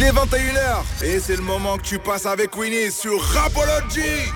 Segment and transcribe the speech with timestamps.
[0.00, 4.30] Il est 21h et c'est le moment que tu passes avec Winnie sur Rapology.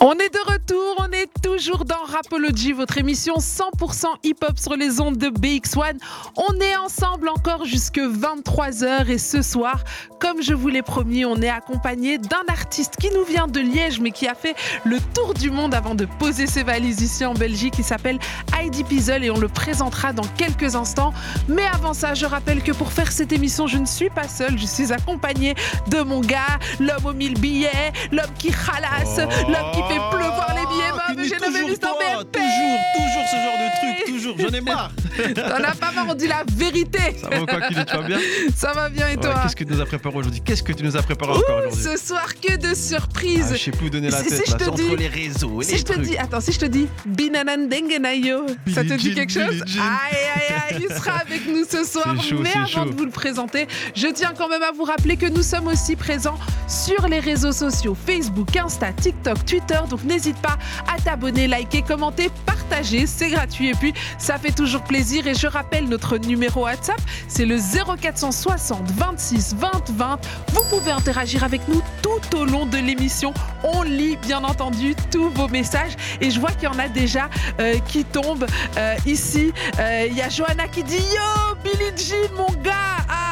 [0.00, 5.00] On est de retour, on est toujours dans Rapology, votre émission 100% hip-hop sur les
[5.00, 5.98] ondes de BX1.
[6.36, 9.82] On est ensemble encore jusque 23h et ce soir,
[10.20, 13.98] comme je vous l'ai promis, on est accompagné d'un artiste qui nous vient de Liège
[13.98, 17.34] mais qui a fait le tour du monde avant de poser ses valises ici en
[17.34, 17.74] Belgique.
[17.78, 18.20] Il s'appelle
[18.56, 21.12] Heidi Pizzle et on le présentera dans quelques instants.
[21.48, 24.56] Mais avant ça, je rappelle que pour faire cette émission, je ne suis pas seule,
[24.58, 25.56] je suis accompagnée
[25.88, 29.18] de mon gars, l'homme aux mille billets, l'homme qui ralasse,
[29.48, 31.24] l'homme qui fait pleuvoir les billets Ah, meubles.
[31.28, 31.78] J'ai Mr.
[31.78, 32.32] toi, BMP.
[32.32, 34.36] Toujours, toujours ce genre de truc, toujours.
[34.38, 34.90] J'en ai marre.
[35.34, 36.98] T'en as pas marre, on dit la vérité.
[37.20, 38.18] Ça va ou quoi, Kili, tu vas bien
[38.56, 40.40] Ça va bien et Ouais, toi Qu'est-ce que tu nous as préparé aujourd'hui?
[40.44, 41.82] Qu'est-ce que tu nous as préparé Ouh, encore aujourd'hui?
[41.82, 43.52] ce soir, que de Ah, surprises.
[43.52, 44.44] Je sais plus où donner la Si- tête.
[44.46, 46.04] si je te dis- entre les réseaux et Si les je te trucs.
[46.04, 49.62] dis, attends, si je te dis Binanandengenayo, ça te dit quelque chose?
[49.62, 52.14] Aïe, aïe, aïe, il sera avec nous ce soir.
[52.22, 52.84] Chaud, Mais avant chaud.
[52.84, 55.96] de vous le présenter, je tiens quand même à vous rappeler que nous sommes aussi
[55.96, 59.77] présents sur les réseaux sociaux Facebook, Insta, TikTok, Twitter.
[59.86, 60.56] Donc n'hésite pas
[60.92, 63.06] à t'abonner, liker, commenter, partager.
[63.06, 65.26] C'est gratuit et puis ça fait toujours plaisir.
[65.26, 70.18] Et je rappelle notre numéro WhatsApp, c'est le 0460 26 20 20.
[70.52, 73.32] Vous pouvez interagir avec nous tout au long de l'émission.
[73.62, 77.28] On lit bien entendu tous vos messages et je vois qu'il y en a déjà
[77.60, 79.52] euh, qui tombent euh, ici.
[79.78, 82.72] Euh, Il y a Johanna qui dit Yo, Billie Jean, mon gars
[83.08, 83.27] Ah,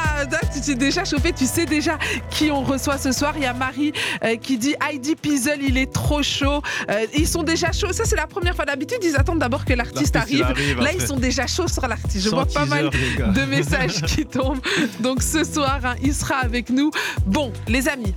[0.53, 1.97] tu t'es déjà chauffé, tu sais déjà
[2.29, 3.33] qui on reçoit ce soir.
[3.35, 3.93] Il y a Marie
[4.23, 6.61] euh, qui dit Heidi Pizzle, il est trop chaud.
[6.89, 7.93] Euh, ils sont déjà chauds.
[7.93, 8.65] Ça, c'est la première fois.
[8.65, 10.43] D'habitude, ils attendent d'abord que l'artiste arrive.
[10.43, 12.25] arrive Là, ils sont déjà chauds sur l'artiste.
[12.25, 14.61] Je vois pas mal de messages qui tombent.
[14.99, 16.91] Donc ce soir, hein, il sera avec nous.
[17.25, 18.13] Bon, les amis.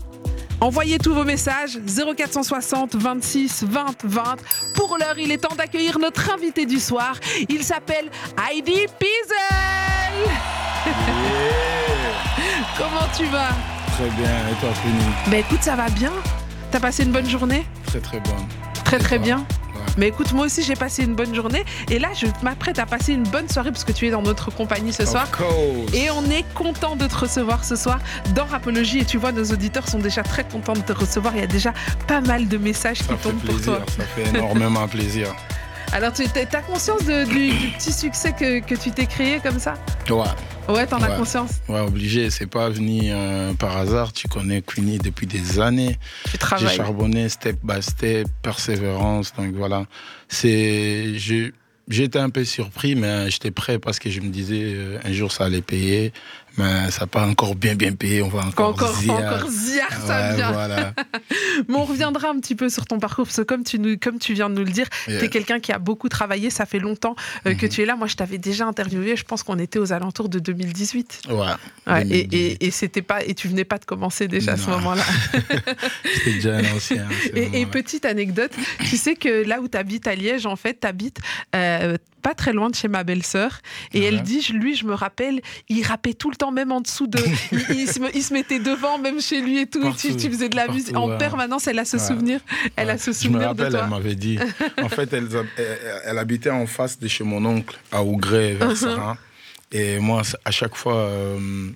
[0.60, 4.36] Envoyez tous vos messages 0460 26 20 20.
[4.74, 7.18] Pour l'heure, il est temps d'accueillir notre invité du soir.
[7.48, 10.30] Il s'appelle Heidi Pizzle.
[12.80, 13.50] Comment tu vas
[13.92, 16.12] Très bien, et toi, Fini Ben écoute, ça va bien.
[16.70, 18.46] T'as passé une bonne journée Très très bonne.
[18.84, 19.38] Très très bien.
[19.38, 19.44] Ouais.
[19.98, 23.12] Mais écoute, moi aussi j'ai passé une bonne journée et là je m'apprête à passer
[23.12, 25.26] une bonne soirée parce que tu es dans notre compagnie ce soir.
[25.92, 27.98] Et on est content de te recevoir ce soir
[28.34, 29.00] dans Rapologie.
[29.00, 31.34] Et tu vois, nos auditeurs sont déjà très contents de te recevoir.
[31.34, 31.72] Il y a déjà
[32.06, 33.80] pas mal de messages Ça qui fait tombent pour toi.
[33.96, 35.26] ça fait énormément plaisir.
[35.92, 39.58] Alors, tu as conscience de- du, du petit succès que, que tu t'es créé comme
[39.58, 39.74] ça?
[40.08, 40.22] Ouais,
[40.68, 41.16] Ouais, t'en as Ouais.
[41.16, 41.50] conscience.
[41.68, 44.12] ouais, obligé, c'est pas venu euh, par hasard.
[44.12, 45.98] Tu connais Queenie depuis des années.
[46.24, 46.76] Tu J'ai travailles.
[46.76, 49.32] charbonné step by step, persévérance.
[49.36, 49.86] Donc voilà,
[50.28, 51.14] c'est.
[51.88, 55.32] J'étais un peu surpris, mais j'étais prêt parce que je me disais euh, un jour
[55.32, 56.12] ça allait payer,
[56.56, 58.22] mais ça n'a pas encore bien bien payé.
[58.22, 59.14] On va Encore, encore, encore, zia.
[59.36, 60.52] encore ziar, ça Ouais, vient.
[60.52, 60.94] voilà.
[61.68, 64.18] Mais on reviendra un petit peu sur ton parcours, parce que comme tu, nous, comme
[64.18, 65.18] tu viens de nous le dire, Yeah.
[65.20, 67.14] tu es quelqu'un qui a beaucoup travaillé, ça fait longtemps
[67.46, 67.72] euh, que Mhm.
[67.72, 67.96] tu es là.
[67.96, 71.22] Moi, je t'avais déjà interviewé, je pense qu'on était aux alentours de 2018.
[71.28, 71.34] Ouais.
[71.86, 72.34] Ouais, et, 2018.
[72.34, 75.02] et, et c'était pas, et tu venais pas de commencer déjà à ce moment-là.
[76.14, 77.08] C'était déjà un ancien.
[77.34, 78.52] Et, petite anecdote,
[78.88, 81.18] tu sais que là où tu habites à Liège, en fait, tu habites
[82.22, 83.60] pas très loin de chez ma belle-sœur.
[83.94, 84.06] Et Ouais.
[84.06, 85.40] elle dit, lui, je me rappelle,
[85.70, 87.18] il rappait tout le temps, même en dessous de.
[87.52, 89.80] il, il se, me- il se mettait devant, même chez lui et tout.
[89.82, 91.18] Partout, tu, tu faisais de la partout, musique en ouais.
[91.18, 91.66] permanence.
[91.68, 92.02] Elle a ce Ouais.
[92.02, 92.40] souvenir.
[92.76, 93.80] Elle a ce Je me souvenir de rappelle, toi.
[93.84, 94.38] elle m'avait dit.
[94.82, 98.58] En fait, elle, elle, elle habitait en face de chez mon oncle, à Ougré, Uh-huh.
[98.58, 99.18] vers Sarin.
[99.72, 101.68] Et moi, à chaque fois, euh,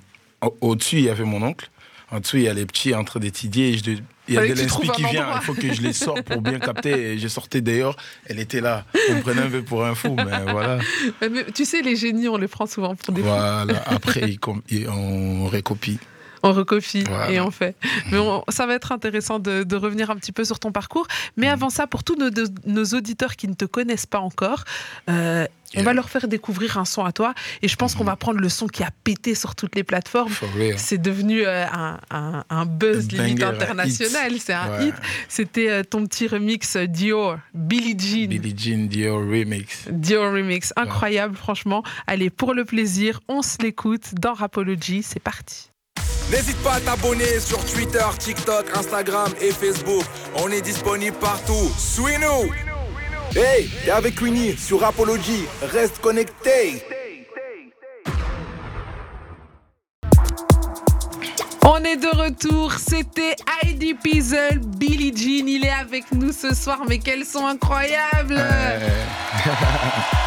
[0.43, 1.69] au- au-dessus, il y avait mon oncle.
[2.11, 3.71] En dessous, il y a les petits en train d'étudier.
[3.71, 3.83] et je
[4.29, 5.29] Il y a de l'inspi qui vient.
[5.37, 7.13] Il faut que je les sorte pour bien capter.
[7.13, 7.97] Et je sortais dehors.
[8.27, 8.85] Elle était là.
[9.11, 10.17] On me prenait un peu pour un fou.
[10.17, 10.79] Mais voilà.
[11.21, 13.29] Mais tu sais, les génies, on les prend souvent pour des fous.
[13.29, 13.83] voilà.
[13.87, 14.39] Après,
[14.89, 15.99] on récopie.
[16.45, 17.31] On recopie Voilà.
[17.31, 17.75] et on fait.
[18.13, 21.07] Mais on- ça va être intéressant de, de revenir un petit peu sur ton parcours.
[21.37, 24.65] Mais avant ça, pour tous nos, de- nos auditeurs qui ne te connaissent pas encore,
[25.09, 25.47] euh,
[25.77, 27.35] on va leur faire découvrir un son à toi.
[27.63, 30.33] Et je pense qu'on va prendre le son qui a pété sur toutes les plateformes.
[30.77, 34.33] C'est devenu euh, un, un- un buzz Un limite international.
[34.39, 34.89] C'est un Ouais.
[34.89, 34.95] hit.
[35.29, 38.29] C'était euh, ton petit remix Dior, Billie Jean.
[38.29, 39.87] Billie Jean Dior remix.
[39.91, 41.83] Dior remix, incroyable franchement.
[42.07, 45.71] Allez, pour le plaisir, on se l'écoute dans Rapology, c'est parti.
[46.35, 50.03] N'hésite pas à t'abonner sur Twitter, TikTok, Instagram et Facebook.
[50.35, 51.71] On est disponible partout.
[51.79, 52.53] Suis-nous
[53.37, 55.45] Hey, t'es avec Winnie sur Apology.
[55.63, 56.83] Reste connecté.
[61.67, 66.81] On est de retour, c'était Heidi Pizzle, Billie Jean, il est avec nous ce soir,
[66.87, 68.37] mais quels sont incroyables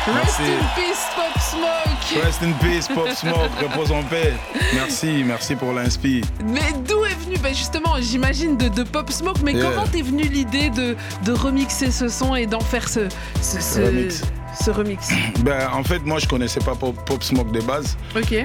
[0.08, 4.34] Rest in peace, Pop Smoke Rest in peace, Pop Smoke, repose en paix.
[4.74, 6.22] Merci, merci pour l'inspi.
[6.44, 9.70] Mais d'où est venu ben Justement, j'imagine de, de Pop Smoke, mais Yeah.
[9.72, 13.08] comment t'es venu l'idée de, de remixer ce son et d'en faire ce,
[13.42, 14.22] ce, ce, Remix.
[14.64, 15.10] Ce remix
[15.44, 17.98] Ben, en fait, moi, je connaissais pas Pop, Pop Smoke de base.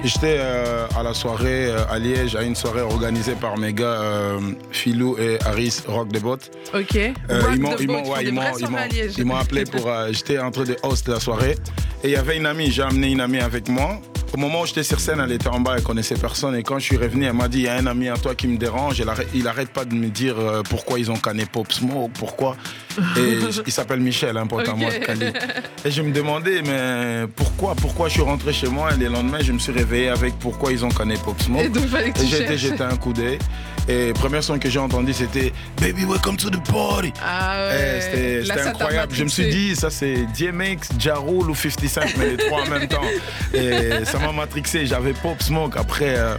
[0.04, 3.84] J'étais euh, à la soirée euh, à Liège, à une soirée organisée par mes gars
[3.84, 6.38] euh, Philou et Harris Rock the Bot.
[6.74, 6.94] Ok.
[6.94, 9.90] Ils m'ont ouais, appelé pour.
[10.10, 11.56] J'étais en train de host la soirée.
[12.04, 14.00] Et il y avait une amie, j'ai amené une amie avec moi.
[14.32, 16.56] Au moment où j'étais sur scène, elle était en bas, elle connaissait personne.
[16.56, 18.34] Et quand je suis revenu, elle m'a dit il y a un ami à toi
[18.34, 19.02] qui me dérange.
[19.34, 22.56] Il arrête pas de me dire euh, pourquoi ils ont canné Pop Smoke, pourquoi.
[23.19, 25.00] Et il s'appelle Michel, pote à moi Ok.
[25.00, 25.26] de Cali.
[25.84, 29.38] Et je me demandais, mais pourquoi Pourquoi je suis rentré chez moi et le lendemain,
[29.43, 31.64] je me suis réveillé avec pourquoi ils ont canné Pop Smoke.
[31.64, 33.38] Et donc, fallait que tu jeter un coup d'œil.
[33.88, 37.12] Et le premier son que j'ai entendu, c'était Baby, welcome to the party.
[37.23, 38.00] Ah ouais.
[38.44, 39.12] c'était incroyable.
[39.14, 42.62] Je me suis dit, ça c'est DMX, Ja Rule ou 50 Cent, mais les trois
[42.62, 43.02] en même temps.
[43.52, 44.86] Et ça m'a matrixé.
[44.86, 45.76] J'avais Pop Smoke.
[45.76, 46.36] Après, euh,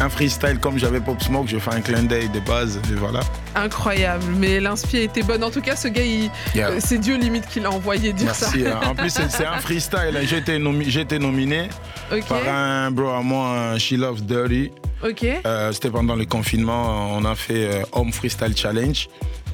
[0.00, 2.80] un freestyle comme j'avais Pop Smoke, je fais un clin d'œil de base.
[2.90, 3.20] Et voilà.
[3.54, 4.24] Incroyable.
[4.36, 5.42] Mais l'inspi a été bonne.
[5.44, 6.02] En tout cas, ce gars,
[6.54, 6.68] Yeah.
[6.70, 8.46] euh, c'est Dieu limite qui l'a envoyé dire ça.
[8.54, 8.68] Merci.
[8.68, 8.80] hein.
[8.90, 10.14] En plus, c'est un freestyle.
[10.16, 10.20] hein.
[10.24, 11.68] J'ai été, nomi- j'ai été nominé
[12.28, 14.70] par un bro à moi, She Loves Dirty.
[15.04, 15.24] Ok.
[15.46, 17.10] Euh, C'était pendant le confinement.
[17.16, 19.08] On a fait Home Freestyle Challenge.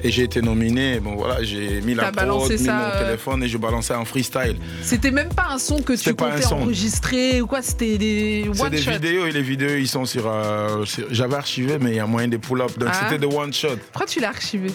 [0.05, 0.99] Et j'ai été nominé.
[0.99, 4.55] Bon voilà, j'ai mis la prod, mis ça, mon téléphone et je balançais en freestyle.
[4.83, 7.63] C'était même pas un son que tu comptais enregistrer ou quoi.
[7.63, 8.91] C'était des C'est one des shot.
[8.91, 10.25] vidéos et les vidéos ils sont sur.
[10.27, 12.77] euh, sur- J'avais archivé mais il y a moyen de pull-up.
[12.77, 13.07] Donc Ah.
[13.09, 13.77] c'était de one shot.
[13.91, 14.69] Pourquoi tu l'as archivé?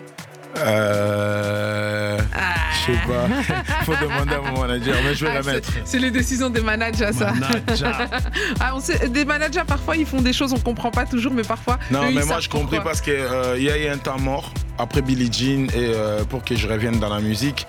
[0.58, 2.18] Euh.
[2.34, 2.54] Ah.
[2.86, 3.64] Je sais pas.
[3.84, 5.70] Faut demander à mon manager, mais je vais Ah, la mettre.
[5.84, 7.32] C'est les décisions des managers, ça.
[7.32, 8.08] Manager.
[8.60, 11.42] Ah, on sait- des managers, parfois, ils font des choses, on comprend pas toujours, mais
[11.42, 11.78] parfois.
[11.90, 12.84] Non, eux, mais moi je compris pourquoi.
[12.84, 13.14] parce qu'il
[13.62, 16.98] y a eu un temps mort après Billie Jean et euh, pour que je revienne
[16.98, 17.66] dans la musique.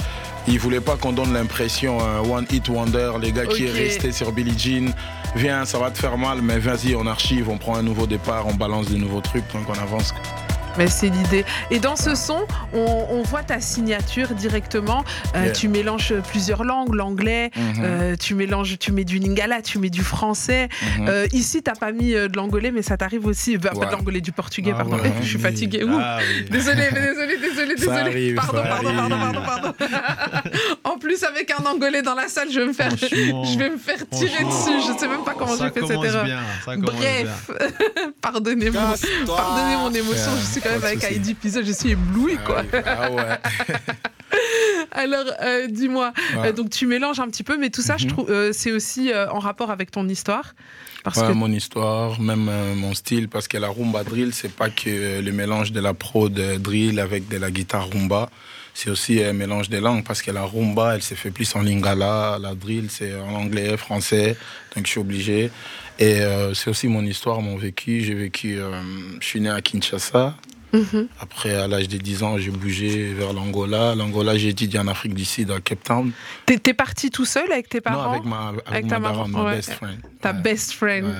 [0.47, 4.11] Ils voulaient pas qu'on donne l'impression un one hit wonder, les gars qui est resté
[4.11, 4.91] sur Billie Jean.
[5.35, 8.47] Viens, ça va te faire mal, mais vas-y, on archive, on prend un nouveau départ,
[8.47, 10.13] on balance de nouveaux trucs, donc on avance.
[10.77, 11.43] Mais c'est l'idée.
[11.69, 15.03] Et dans ce son, on, on voit ta signature directement.
[15.35, 15.51] Euh, Yeah.
[15.53, 19.89] Tu mélanges plusieurs langues, l'anglais, Mhm, euh, tu mélanges, tu mets du lingala, tu mets
[19.89, 20.69] du français.
[20.99, 21.07] mhm.
[21.09, 23.57] Euh, ici, t'as pas mis euh, de l'angolais, mais ça t'arrive aussi.
[23.57, 24.97] Bah, Pas de l'angolais, du portugais, Ah pardon.
[24.97, 25.41] ouais, je suis oui.
[25.41, 25.83] fatiguée.
[25.83, 25.97] Ouh.
[25.99, 26.45] Ah oui.
[26.49, 27.99] Désolé, désolé, désolé, Ça désolé.
[27.99, 29.41] arrive, pardon, pardon, pardon, pardon,
[29.73, 29.73] pardon.
[31.01, 33.69] En plus, avec un angolais dans la salle, je vais me faire, Franchement, je vais
[33.69, 34.79] me faire tirer dessus.
[34.87, 36.25] Je sais même pas comment j'ai fait cette erreur.
[36.25, 36.41] bien.
[36.65, 36.75] Ça.
[36.77, 37.51] Bref,
[38.21, 38.95] pardonnez-moi.
[39.25, 41.03] Pardonnez mon émotion, je suis quand même de avec.
[41.03, 42.63] Heidi Pizza, je suis éblouie Ah quoi.
[42.85, 43.23] Ah ouais.
[44.91, 46.47] Alors euh, dis-moi, Ouais.
[46.49, 48.11] euh, donc tu mélanges un petit peu, mais tout ça, je Mhm.
[48.11, 50.53] trouve, euh, c'est aussi euh, en rapport avec ton histoire,
[51.03, 54.51] parce Ouais, que mon histoire, même euh, mon style, parce que la rumba drill, c'est
[54.53, 58.29] pas que le mélange de la prod euh, drill avec de la guitare rumba,
[58.73, 61.61] c'est aussi un mélange des langues, parce que la rumba, elle s'est fait plus en
[61.61, 64.37] lingala, la drill, c'est en anglais, français,
[64.75, 65.51] donc je suis obligé.
[65.99, 68.01] Et euh, c'est aussi mon histoire, mon vécu.
[68.01, 68.81] J'ai vécu, euh,
[69.19, 70.35] je suis né à Kinshasa.
[70.73, 71.07] Mhm.
[71.19, 73.93] Après, à l'âge de 10 ans, j'ai bougé vers l'Angola.
[73.95, 76.11] L'Angola, j'ai étudié en Afrique du Sud, à Cape Town.
[76.45, 78.99] t'es t'es parti tout seul avec tes parents, non, avec ma, avec Avec ma ta
[78.99, 79.55] ma ouais.
[79.55, 79.97] best friend.
[80.21, 80.41] ta Ouais.
[80.41, 81.11] best friend, Ouais.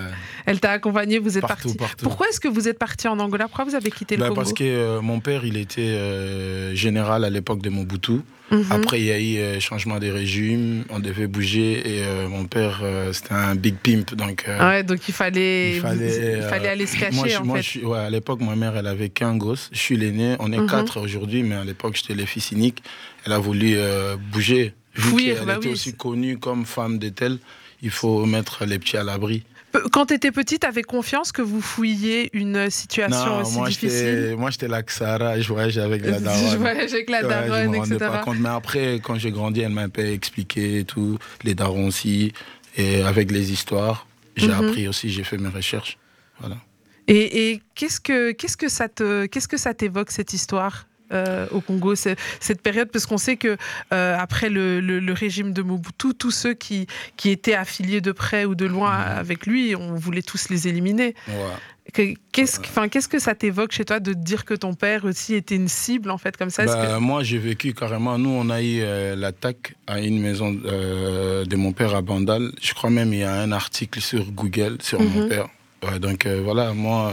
[0.46, 1.76] elle t'a accompagné, vous êtes parti.
[2.02, 3.48] Pourquoi est-ce que vous êtes parti en Angola?
[3.48, 4.42] Pourquoi vous avez quitté le Bah, Congo?
[4.42, 8.22] parce que euh, mon père, il était euh, général à l'époque de Mobutu.
[8.52, 8.66] Mhm.
[8.70, 12.46] Après, il y a eu euh, changement de régime, on devait bouger et euh, mon
[12.46, 14.14] père, euh, c'était un big pimp.
[14.16, 17.38] Donc, euh, Ouais, donc il fallait, il fallait, il fallait aller se cacher moi, je,
[17.38, 17.80] en moi, fait.
[17.80, 19.70] je ouais, à l'époque, ma mère, elle avait qu'un gosse.
[19.72, 20.36] Je suis l'aîné.
[20.40, 20.68] On est Mhm.
[20.68, 22.84] quatre aujourd'hui, mais à l'époque, j'étais le fils unique.
[23.26, 23.78] Elle a voulu
[24.32, 24.74] bouger.
[24.96, 25.74] Vu Fuir, qu'elle bah était oui.
[25.74, 27.38] aussi connue comme femme de telle,
[27.82, 29.44] il faut mettre les petits à l'abri.
[29.92, 33.90] Quand tu étais petite, avais confiance que vous fouilliez une situation Non, aussi moi, difficile?
[33.90, 36.58] j'étais, moi, j'étais la Xara, je voyageais avec la Je daronne.
[36.60, 38.12] voyage avec la Ouais, daronne, je me rendais etc.
[38.12, 38.38] pas compte.
[38.40, 42.34] Mais après, quand j'ai grandi, elle m'a un peu expliqué et tout, les darons aussi,
[42.78, 44.54] et avec les histoires, j'ai Mhm.
[44.70, 45.98] appris aussi, j'ai fait mes recherches.
[46.40, 46.58] Voilà.
[47.08, 50.88] Et, et qu'est-ce que qu'est-ce que ça te qu'est-ce que ça t'évoque cette histoire?
[51.12, 53.58] Euh, au Congo, cette période, parce qu'on sait que
[53.94, 56.88] euh, après le, le- le régime de Mobutu, tous ceux qui,
[57.18, 59.18] qui étaient affiliés de près ou de loin Mhm.
[59.18, 61.16] avec lui, on voulait tous les éliminer.
[61.28, 62.14] Ouais.
[62.32, 65.34] Qu'est-ce que- enfin, qu'est-ce que ça t'évoque chez toi de dire que ton père aussi
[65.36, 66.66] était une cible en fait comme ça?
[66.66, 68.18] Bah, Moi, j'ai vécu carrément.
[68.18, 72.52] Nous, on a eu euh, l'attaque à une maison de mon père à Bandal.
[72.62, 75.30] Je crois même il y a un article sur Google sur mon Mhm.
[75.30, 75.48] père.
[75.84, 77.12] Ouais, donc voilà, moi,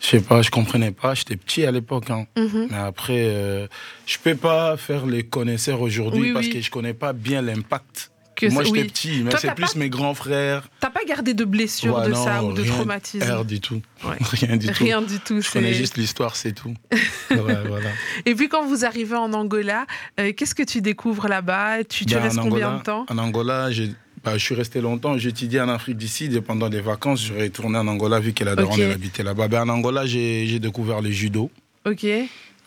[0.00, 1.14] je sais pas, je comprenais pas.
[1.14, 2.10] J'étais petit à l'époque.
[2.10, 2.26] hein.
[2.36, 2.68] Mhm.
[2.70, 3.66] Mais après, euh,
[4.06, 6.52] je peux pas faire les connaisseurs aujourd'hui Oui, parce oui.
[6.52, 8.10] que je connais pas bien l'impact.
[8.36, 8.86] Que Moi, j'étais oui.
[8.88, 10.68] petit, mais c'est t'as plus pas- mes grands frères.
[10.80, 13.60] T'as pas gardé de blessures Ouais, de non, ça ou de rien, traumatisme Rien du
[13.60, 13.80] tout.
[14.04, 14.16] Ouais.
[14.20, 14.84] Rien du tout.
[14.84, 15.40] Rien du tout.
[15.40, 16.74] Je connais c'est- juste l'histoire, c'est tout.
[17.30, 17.88] Ouais, voilà.
[18.26, 19.86] Et puis quand vous arrivez en Angola,
[20.20, 21.82] euh, qu'est-ce que tu découvres là-bas?
[21.84, 23.06] Tu, tu Ben, restes en combien de temps?
[23.08, 23.92] En Angola, j'ai-
[24.34, 25.16] je suis resté longtemps.
[25.16, 28.32] Étudié en Afrique du Sud et pendant des vacances, je suis retourné en Angola vu
[28.32, 28.78] qu'elle a Ok.
[28.78, 29.48] elle habitait là-bas.
[29.48, 31.50] Ben, en Angola, j'ai découvert le judo,
[31.86, 32.04] Ok.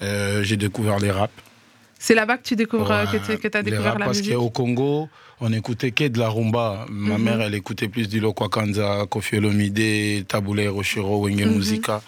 [0.02, 1.32] euh, j'ai découvert les rap.
[2.02, 4.34] C'est là-bas que tu découvres, Ouais, que tu as découvert rap, la parce musique.
[4.34, 5.10] qu'au Congo,
[5.42, 6.86] on écoutait que de la rumba.
[6.90, 7.24] Ma Mhm.
[7.24, 11.56] mère, elle écoutait plus du Lokwa Kanza, Kofi Olomide, Tabule Roshiro, Wenge Mhm.
[11.58, 12.02] Musica.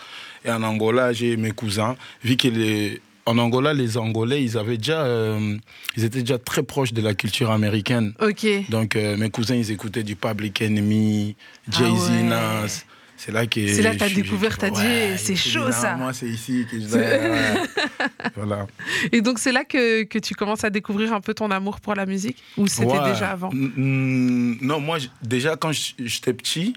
[0.46, 1.96] Et en Angola, j'ai mes cousins.
[2.24, 3.02] Vu que les...
[3.26, 5.56] En Angola, les Angolais, ils avaient déjà, euh,
[5.96, 8.14] ils étaient déjà très proches de la culture américaine.
[8.20, 8.46] Ok.
[8.70, 11.36] Donc euh, mes cousins, ils écoutaient du Public Enemy,
[11.68, 12.24] Ah Jay-Z, ouais.
[12.24, 12.84] Nas.
[13.18, 15.96] C'est là que C'est là que t'as découvert, t'as dit, Ouais, c'est dit, chaud, ça.
[15.96, 16.98] Moi, c'est ici que je vais.
[17.30, 17.54] ouais.
[18.36, 18.66] voilà.
[19.12, 21.94] Et donc c'est là que, que tu commences à découvrir un peu ton amour pour
[21.94, 22.42] la musique?
[22.58, 23.12] Ou c'était Ouais.
[23.14, 23.52] déjà avant?
[23.54, 26.74] Non, moi, déjà, quand j'étais petit,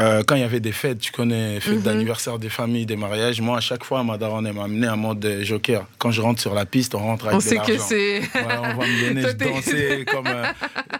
[0.00, 1.82] euh, quand il y avait des fêtes, tu connais, fêtes Mhm.
[1.82, 5.24] d'anniversaire des familles, des mariages, moi, à chaque fois, ma daronne, m'a amené en mode
[5.24, 5.86] euh, joker.
[5.98, 7.84] Quand je rentre sur la piste, on rentre avec On de sait que l'argent.
[7.88, 8.20] c'est.
[8.20, 10.44] Ouais, on va me donner, je dansais comme euh,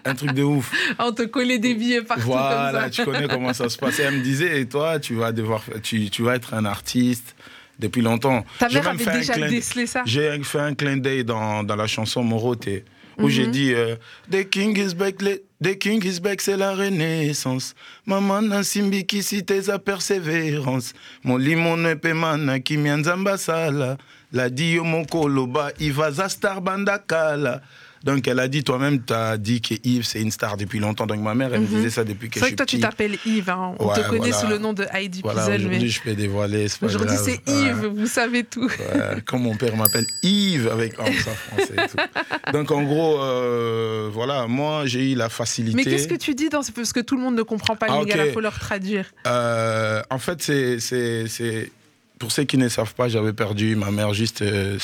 [0.04, 0.70] un truc de ouf.
[0.98, 2.90] On te collait des billets partout Voilà, comme ça.
[2.90, 3.98] tu connais comment ça se passe.
[3.98, 7.34] Et elle me disait, et toi, tu vas devoir, tu, tu vas être un artiste
[7.78, 8.44] depuis longtemps.
[8.58, 10.02] Ta mère avait un déjà clin- décelé ça?
[10.04, 12.84] J'ai fait un clin d'œil dans, dans la chanson Moroté,
[13.18, 13.50] où j'ai Mhm.
[13.50, 13.96] dit euh,
[14.30, 15.16] The King is back,
[15.62, 17.74] The King is back, c'est la renaissance.
[18.06, 20.92] Maman Nansimbi qui cite sa persévérance.
[21.24, 23.96] Mon limon pemana qui mianzamba sala.
[24.32, 27.60] La dit yo mon koloba, Iva star bandakala.
[28.04, 31.06] Donc elle a dit, toi-même, tu as dit que Yves, c'est une star depuis longtemps.
[31.06, 31.68] Donc ma mère, elle Mhm.
[31.70, 32.82] me disait ça depuis que C'est je vrai suis que toi tu petit.
[32.82, 33.74] t'appelles Yves, hein.
[33.78, 34.36] on Ouais, te connaît voilà.
[34.40, 36.68] sous le nom de Heidi Voilà, Pizel, aujourd'hui, mais je peux dévoiler.
[36.68, 37.62] c'est aujourd'hui c'est Ouais.
[37.70, 38.64] Yves, vous savez tout.
[38.68, 42.52] Ouais, comme mon père m'appelle Yves avec un ça français et tout.
[42.52, 45.76] Donc en gros, euh, voilà, moi j'ai eu la facilité.
[45.76, 46.72] Mais qu'est-ce que tu dis dans ce...
[46.72, 48.32] Parce que tout le monde ne comprend pas Ah, le ok.
[48.34, 49.06] faut leur traduire.
[49.26, 51.70] Euh, en fait, c'est, c'est, c'est-
[52.18, 54.78] pour ceux qui ne savent pas, j'avais perdu ma mère juste euh,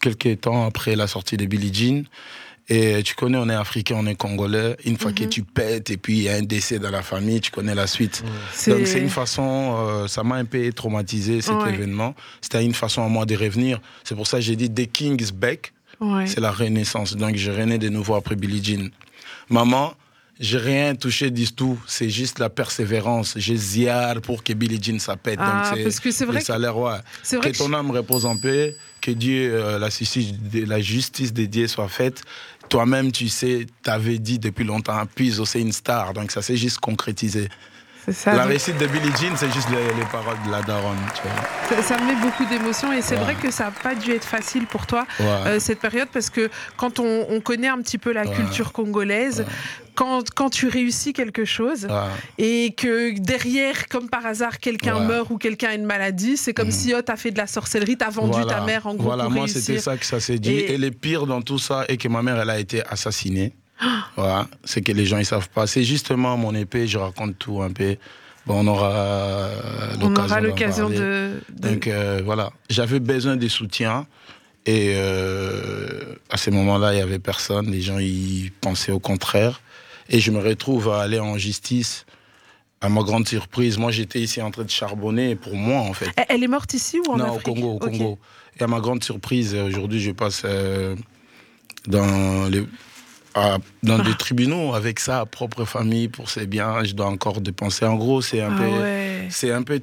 [0.00, 2.04] quelques temps après la sortie de Billie Jean.
[2.72, 4.76] Et tu connais, on est africain, on est congolais.
[4.84, 5.28] Une fois que Mhm.
[5.28, 7.88] tu pètes et puis il y a un décès dans la famille, tu connais la
[7.88, 8.22] suite.
[8.68, 11.74] Donc c'est une façon, euh, ça m'a un peu traumatisé cet Ouais.
[11.74, 12.14] événement.
[12.40, 13.80] C'était une façon à moi de revenir.
[14.04, 15.72] C'est pour ça que j'ai dit The King is back.
[16.00, 16.26] Ouais.
[16.28, 17.16] C'est la renaissance.
[17.16, 18.88] Donc, je renais de nouveau après Billie Jean.
[19.50, 19.92] Maman,
[20.38, 21.78] j'ai rien touché du tout.
[21.86, 23.34] C'est juste la persévérance.
[23.36, 25.38] J'ai ziar pour que Billie Jean ça pète.
[25.42, 26.92] Ah, Donc, parce que c'est vrai salaire, ouais.
[27.22, 28.76] C'est vrai Que que ton âme repose en paix.
[29.02, 32.22] Que Dieu, euh, la, justice, la justice de Dieu soit faite.
[32.70, 36.14] Toi-même, tu sais, t'avais dit depuis longtemps, puis c'est une star.
[36.14, 37.48] Donc, ça s'est juste concrétisé.
[38.08, 38.34] Ça.
[38.34, 40.96] la réussite de Billie Jean, c'est juste les, les paroles de la daronne.
[41.14, 41.82] tu vois.
[41.82, 43.20] Ça, ça me met beaucoup d'émotions et c'est Ouais.
[43.24, 45.26] vrai que ça n'a pas dû être facile pour toi Ouais.
[45.46, 48.34] euh, cette période parce que quand on, on connaît un petit peu la Ouais.
[48.34, 49.44] culture congolaise,
[49.94, 51.86] quand, quand tu réussis quelque chose
[52.38, 56.66] et que derrière, comme par hasard, quelqu'un meurt ou quelqu'un a une maladie, c'est comme
[56.68, 56.72] Mhm.
[56.72, 58.46] si oh, t'as fait de la sorcellerie, t'as vendu Voilà.
[58.54, 60.52] ta mère en gros Voilà, pour moi c'était ça que ça s'est dit.
[60.52, 60.78] Et- Et...
[60.78, 63.52] le pire dans tout ça est que ma mère, elle a été assassinée.
[64.16, 65.66] Voilà, c'est que les gens ils savent pas.
[65.66, 67.96] C'est justement mon épée, je raconte tout un peu.
[68.46, 70.08] Bon, on aura euh, On
[70.40, 70.88] l'occasion.
[70.88, 74.06] de, Donc euh, voilà, j'avais besoin de soutien.
[74.66, 77.70] Et euh, à ce moment-là, il n'y avait personne.
[77.70, 79.60] Les gens, ils pensaient au contraire.
[80.08, 82.04] Et je me retrouve à aller en justice.
[82.82, 86.08] À ma grande surprise, moi j'étais ici en train de charbonner pour moi en fait.
[86.28, 87.48] Elle- est morte ici ou en Non, Afrique?
[87.48, 87.78] Au Congo, au.
[87.78, 88.18] Congo.
[88.58, 90.96] Et à ma grande surprise, aujourd'hui, je passe euh,
[91.86, 92.64] dans, les,
[93.34, 94.02] à- dans Ah.
[94.04, 96.82] des tribunaux avec sa propre famille pour ses biens.
[96.84, 97.84] Je dois encore dépenser.
[97.84, 99.26] En gros, c'est un Ah peu, ouais.
[99.30, 99.80] c'est un peu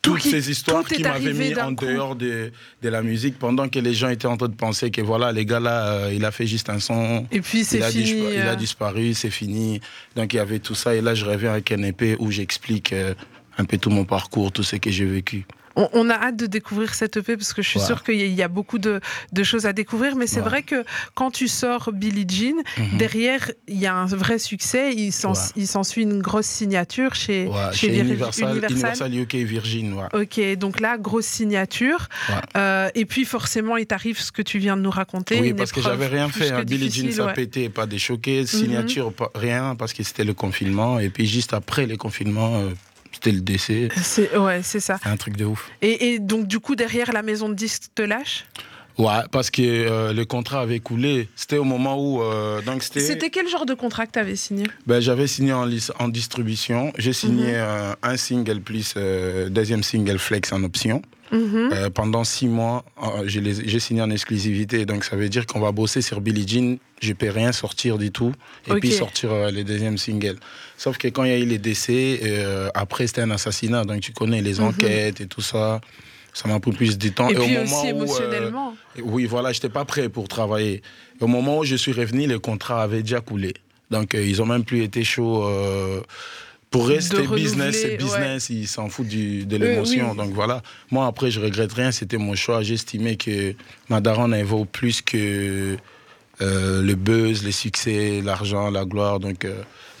[0.00, 1.84] Tout toutes qui- ces histoires qui m'avaient mis en coup.
[1.86, 2.50] dehors de,
[2.82, 5.46] de la musique pendant que les gens étaient en train de penser que voilà, les
[5.46, 7.26] gars là, euh, il a fait juste un son.
[7.30, 8.04] Et puis c'est fini.
[8.04, 9.80] dispa- il euh, a disparu, c'est fini.
[10.16, 10.94] Donc il y avait tout ça.
[10.94, 13.14] Et là, je reviens avec un épée où j'explique euh,
[13.58, 15.46] un peu tout mon parcours, tout ce que j'ai vécu.
[15.76, 17.86] On, on a hâte de découvrir cette EP parce que je suis Ouais.
[17.86, 19.00] sûre qu'il y, a- il y a beaucoup de,
[19.32, 20.16] de choses à découvrir.
[20.16, 22.98] Mais c'est vrai que quand tu sors Billie Jean, Mhm.
[22.98, 24.92] derrière, il y a un vrai succès.
[24.94, 29.94] Il s'ensuit une grosse signature chez, chez, chez Vir- Universal, Universal UK Virgin.
[30.12, 32.08] Ok, donc là, grosse signature.
[32.56, 35.40] Euh, et puis forcément, il t'arrive ce que tu viens de nous raconter.
[35.40, 36.50] Oui, parce que j'avais rien fait.
[36.50, 36.64] Hein.
[36.64, 37.28] Billie Jean, ça ouais.
[37.30, 37.34] Mhm.
[37.34, 40.98] pétait, pas des choqués, signature, pas- rien, parce que c'était le confinement.
[40.98, 42.70] Et puis juste après le confinement, euh,
[43.12, 43.88] c'était le décès.
[44.02, 44.98] C'est ouais, c'est ça.
[45.02, 45.70] C'est un truc de ouf.
[45.82, 48.44] Et, et donc du coup, derrière, la maison de disques te lâche?
[48.98, 51.26] Ouais, parce que euh, le contrat avait coulé.
[51.34, 52.22] C'était au moment où.
[52.22, 53.00] euh, donc c'était.
[53.00, 54.64] C'était quel genre de contrat que tu avais signé?
[54.86, 55.66] Ben, j'avais signé en,
[55.98, 56.92] en distribution.
[56.98, 57.54] J'ai signé Mhm.
[57.54, 58.94] euh, un single plus
[59.48, 61.00] deuxième single flex en option.
[61.32, 61.88] Mhm.
[61.94, 62.84] Pendant six mois,
[63.24, 64.84] j'ai les- j'ai signé en exclusivité.
[64.84, 66.76] Donc ça veut dire qu'on va bosser sur Billie Jean.
[67.00, 68.32] Je peux rien sortir du tout.
[68.70, 70.36] Et puis sortir les deuxièmes singles.
[70.82, 73.84] Sauf que quand il y a eu les décès, euh, après c'était un assassinat.
[73.84, 74.66] Donc tu connais les Mhm.
[74.66, 75.80] enquêtes et tout ça.
[76.34, 77.28] Ça m'a pris plus de temps.
[77.28, 78.74] Et au puis moment aussi où, euh, émotionnellement.
[79.00, 80.82] oui, voilà, j'étais pas prêt pour travailler.
[81.20, 83.54] Au moment où je suis revenu, le contrat avait déjà coulé.
[83.92, 85.44] Donc, euh, ils ont même plus été chauds
[86.70, 87.96] Pour eux, c'était business, c'est ouais.
[87.98, 90.12] business, ils s'en foutent du- de l'émotion.
[90.12, 90.16] oui.
[90.16, 90.62] Donc voilà.
[90.90, 92.62] Moi, après, je regrette rien, c'était mon choix.
[92.62, 93.54] J'estimais que
[93.90, 95.76] ma daronne, elle vaut plus que
[96.40, 99.20] le buzz, les succès, l'argent, la gloire.
[99.20, 99.46] Donc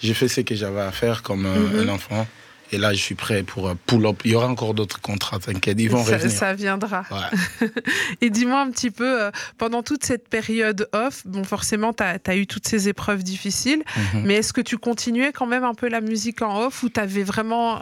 [0.02, 1.88] j'ai fait ce que j'avais à faire comme euh, Mhm.
[1.88, 2.26] un enfant.
[2.74, 4.22] Et là, je suis prêt pour euh, pull up.
[4.24, 6.30] Il y aura encore d'autres contrats, t'inquiète, ils vont ça, revenir.
[6.34, 7.04] ça viendra.
[7.10, 7.68] Ouais.
[8.22, 12.36] Et dis-moi un petit peu, euh, pendant toute cette période off, bon, forcément, tu as,
[12.36, 13.82] eu toutes ces épreuves difficiles,
[14.14, 14.22] Mhm.
[14.24, 16.98] mais est-ce que tu continuais quand même un peu la musique en off ou tu
[16.98, 17.78] avais vraiment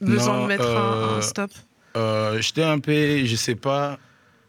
[0.00, 1.50] besoin Non, de mettre un, euh, un stop?
[1.98, 3.98] Euh, J'étais un peu, je sais pas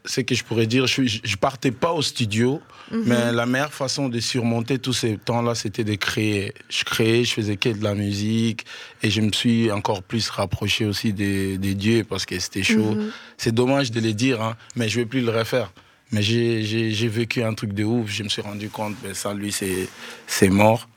[0.05, 0.87] ce que je pourrais dire.
[0.87, 3.03] Je, je partais pas au studio, Mhm.
[3.05, 6.53] mais la meilleure façon de surmonter tous ces temps-là, c'était de créer.
[6.69, 8.65] Je créais, je faisais que de la musique
[9.01, 12.95] et je me suis encore plus rapproché aussi des, des dieux parce que c'était chaud.
[12.95, 13.11] Mhm.
[13.37, 15.71] C'est dommage de le dire, hein, mais je vais plus le refaire.
[16.11, 18.11] Mais j'ai- vécu un truc de ouf.
[18.11, 20.89] Je me suis rendu compte, ben ça, lui, c'est mort.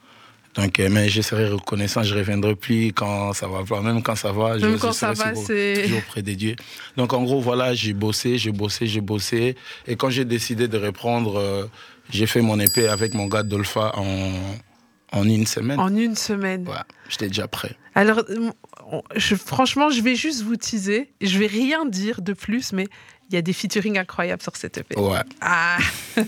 [0.56, 3.80] Donc, euh, mais je serai reconnaissant, je reviendrai plus quand ça va pas.
[3.80, 6.54] Même quand ça va, je, Même je quand ça serai va, toujours- près des dieux.
[6.96, 9.56] Donc, en gros, voilà, j'ai bossé, j'ai bossé, j'ai bossé.
[9.88, 11.64] Et quand j'ai décidé de reprendre, euh,
[12.10, 14.32] j'ai fait mon épée avec mon gars Dolpha en,
[15.12, 15.80] en une semaine.
[15.80, 16.68] En une semaine.
[16.68, 16.74] Ouais,
[17.08, 17.74] j'étais déjà prêt.
[17.96, 18.22] Alors,
[19.16, 21.12] je- franchement, je vais juste vous teaser.
[21.20, 22.86] Je vais rien dire de plus, mais
[23.30, 24.98] il y a des featuring incroyables sur cette EP.
[24.98, 25.18] Ouais.
[25.40, 25.78] Ah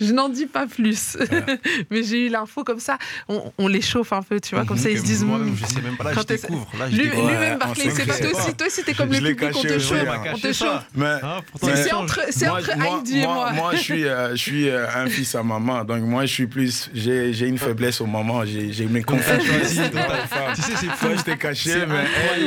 [0.00, 1.16] Je n'en dis pas plus.
[1.90, 2.98] mais j'ai eu l'info comme ça.
[3.28, 5.24] On, on les chauffe un peu, tu vois, comme ça ils se disent.
[5.24, 5.56] Moi-même, hmm.
[5.56, 6.68] je sais même pas là, Quand je découvre.
[6.78, 7.28] Là, je Lui- découvre.
[7.30, 8.38] Lui-même, Ouais, Barclay, on c'est pas sait toi pas.
[8.44, 8.54] aussi.
[8.54, 10.08] Toi aussi, t'es comme Je le public, on caché te aussi, chauffe.
[10.08, 10.84] on On te chauffe.
[10.94, 11.14] Mais,
[11.50, 13.52] pourtant, C'est entre, c'est moi, entre moi, Heidi et moi, moi.
[13.52, 16.46] moi, je suis, euh, je suis euh, un fils à maman, donc moi, je suis
[16.46, 16.90] plus.
[16.94, 19.38] J'ai j'ai une faiblesse aux mamans, j'ai j'ai mes pas une femme.
[19.40, 21.06] Tu sais, c'est fou.
[21.06, 22.04] Toi, je t'ai caché, C'est mais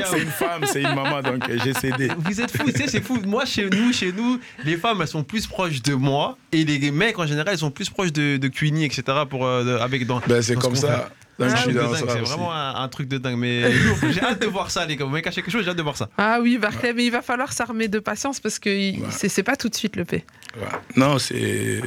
[0.10, 2.10] c'est une femme, c'est une maman, donc j'ai cédé.
[2.18, 3.20] Vous êtes fous, tu sais, c'est fou.
[3.26, 6.92] Moi, chez nous, chez nous, les femmes, elles sont plus proches de moi et les
[6.92, 9.04] mecs, en général, ils sont plus proches de, de Queenie, etc.
[9.30, 10.20] Pour, euh, de- avec dans.
[10.28, 11.10] Ben, c'est ce comme qu'on ça.
[11.38, 13.38] C'est vraiment un, un truc de dingue.
[13.38, 13.70] Mais
[14.14, 15.04] j'ai hâte de voir ça, les gars.
[15.04, 16.10] Vous m'avez caché quelque chose, j'ai hâte de voir ça.
[16.18, 19.08] Ah oui, Barclay, mais il va falloir s'armer de patience parce que il- Ouais.
[19.12, 20.24] c'est c'est pas tout de suite le P.
[20.58, 20.62] Ouais.
[20.96, 21.82] Non, c'est.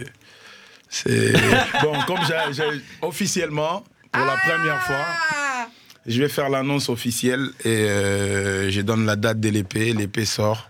[0.88, 1.32] C'est.
[1.82, 2.82] Bon, comme j'ai- j'ai.
[3.02, 4.96] Officiellement, pour la première fois,
[5.30, 5.68] Ah
[6.06, 9.92] je vais faire l'annonce officielle et euh, je donne la date de l'épée.
[9.92, 10.68] L'épée sort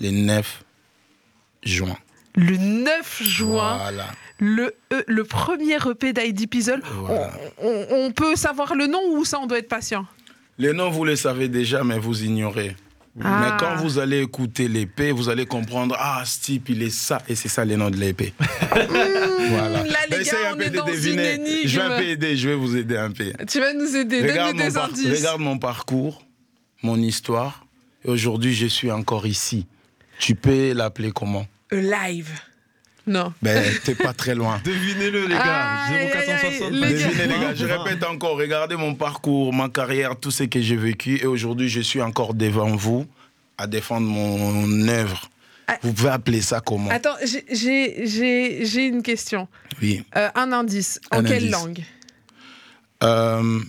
[0.00, 0.64] le 9
[1.64, 1.96] juin.
[2.34, 4.06] Le 9 juin, Voilà.
[4.38, 6.12] le, E- le premier EP
[6.46, 6.82] Pizzle.
[7.00, 7.32] Voilà.
[7.58, 10.06] On, on- on peut savoir le nom ou ça, on doit être patient?
[10.58, 12.76] Les noms, vous les savez déjà, mais vous ignorez.
[13.24, 13.40] Ah.
[13.40, 17.22] Mais quand vous allez écouter l'épée, vous allez comprendre, ah, ce type, il est ça,
[17.28, 18.34] et c'est ça les noms de l'épée.
[18.70, 19.82] voilà.
[19.84, 21.34] Là, les gars, on est de dans deviner.
[21.36, 21.68] une énigme.
[21.68, 23.32] Je vais un peu aider, je vais vous aider un peu.
[23.48, 25.18] Tu vas nous aider, Regarde donne-nous mon, des par- indices.
[25.18, 26.22] regarde mon parcours,
[26.82, 27.64] mon histoire,
[28.04, 29.66] et aujourd'hui, je suis encore ici.
[30.18, 31.46] Tu peux l'appeler comment?
[31.72, 32.30] A Live.
[33.08, 33.32] Non.
[33.40, 34.60] Ben, t'es pas très loin.
[34.64, 35.84] Devinez-le, les gars.
[35.84, 36.70] Aïe, aïe, aïe, 0460.
[36.72, 36.88] les gars.
[37.08, 40.76] Devinez, les gars, je répète encore, regardez mon parcours, ma carrière, tout ce que j'ai
[40.76, 43.06] vécu, et aujourd'hui, je suis encore devant vous
[43.58, 45.28] à défendre mon œuvre.
[45.68, 45.78] Ah.
[45.82, 46.90] Vous pouvez appeler ça comment?
[46.90, 49.46] Attends, j'ai- j'ai j'ai- j'ai une question.
[49.82, 50.04] Oui.
[50.16, 51.00] Euh, un indice.
[51.12, 51.50] En Un quelle indice.
[51.52, 51.82] langue?
[53.02, 53.60] Euh,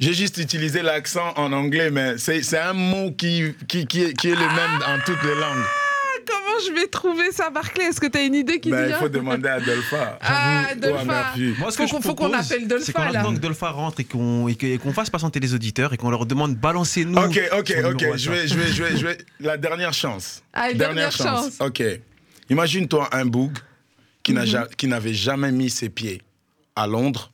[0.00, 4.28] j'ai juste utilisé l'accent en anglais, mais c'est un mot qui, qui, qui, est, qui
[4.28, 5.58] est le même dans toutes les langues.
[5.64, 7.84] Ah, Comment je vais trouver ça, Barclay?
[7.84, 10.18] Est-ce que tu as une idée qui Ben, il vient faut demander à Dolpha.
[10.22, 11.34] Ah, Ouais, Dolpha.
[11.58, 13.20] Moi, ce Faut qu'on- faut qu'on propose, appelle Dolpha, C'est qu'on là.
[13.20, 14.46] attend que Dolpha rentre et qu'on
[14.82, 17.16] qu'on fasse patienter les auditeurs et qu'on leur demande balancez-nous.
[17.18, 18.16] Ok, ok, ok.
[18.16, 19.18] Je vais, je vais, je vais, je vais.
[19.40, 20.42] La dernière chance.
[20.52, 21.58] Allez, dernière chance.
[21.60, 21.82] Ok.
[22.50, 23.52] Imagine-toi un boug
[24.22, 26.20] qui n'a ja- qui n'avait jamais mis ses pieds
[26.76, 27.32] à Londres,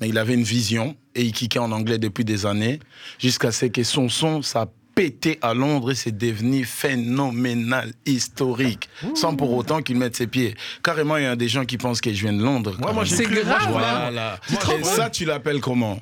[0.00, 2.80] mais il avait une vision et il kickait en anglais depuis des années,
[3.18, 9.34] jusqu'à ce que son son, ça pété à Londres et c'est devenu phénoménal, historique, sans
[9.36, 10.54] pour autant qu'il mette ses pieds.
[10.82, 12.76] Carrément, il y a des gens qui pensent que je viens de Londres.
[12.84, 14.00] Ouais, moi, C'est cru- moi, je grave, hein.
[14.02, 14.40] Voilà.
[14.50, 16.00] Moi, Et ça, tu l'appelles comment?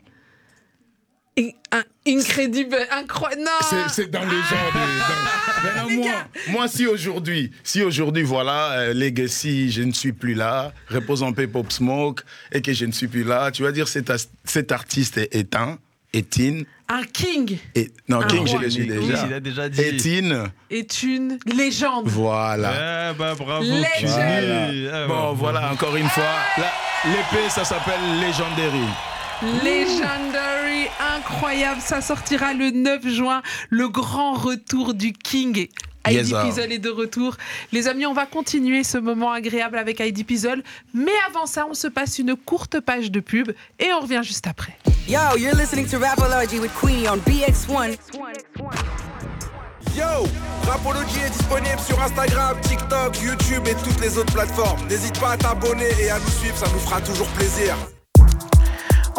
[1.38, 3.42] In- un- Incredible, incroyable.
[3.42, 4.78] Non C'est- dans les genres de.
[4.78, 5.28] dans-
[5.64, 6.10] Maintenant, Les moi,
[6.48, 11.32] moi, si aujourd'hui, si aujourd'hui, voilà, euh, Legacy, je ne suis plus là, repose en
[11.32, 12.22] paix Pop Smoke,
[12.52, 15.78] et que je ne suis plus là, tu vas dire cet, artiste est éteint,
[16.14, 18.70] Étine, Un king et non, Un King, je roi.
[18.70, 19.26] suis Oui, déjà.
[19.26, 19.80] il a déjà dit.
[19.82, 22.06] Étine, est une légende.
[22.08, 23.10] voilà.
[23.10, 23.66] Eh bah bravo.
[23.66, 24.70] Voilà.
[24.72, 26.32] Eh bah, Bon, voilà, encore une fois,
[27.04, 28.86] l'épée, ça s'appelle Legendary.
[29.42, 31.80] Legendary, incroyable.
[31.80, 33.42] Ça sortira le 9 juin.
[33.70, 35.68] Le grand retour du King.
[36.04, 36.42] Heidi Yes.
[36.44, 37.36] Pizzle est de retour.
[37.72, 40.62] Les amis, on va continuer ce moment agréable avec Heidi Pizzle.
[40.94, 44.46] Mais avant ça, on se passe une courte page de pub et on revient juste
[44.46, 44.76] après.
[45.08, 47.96] Yo, you're listening to Rapology with Queenie on BX1.
[49.96, 50.26] Yo
[50.66, 54.80] Rapology est disponible sur Instagram, TikTok, YouTube et toutes les autres plateformes.
[54.88, 57.74] N'hésite pas à t'abonner et à nous suivre, ça nous fera toujours plaisir.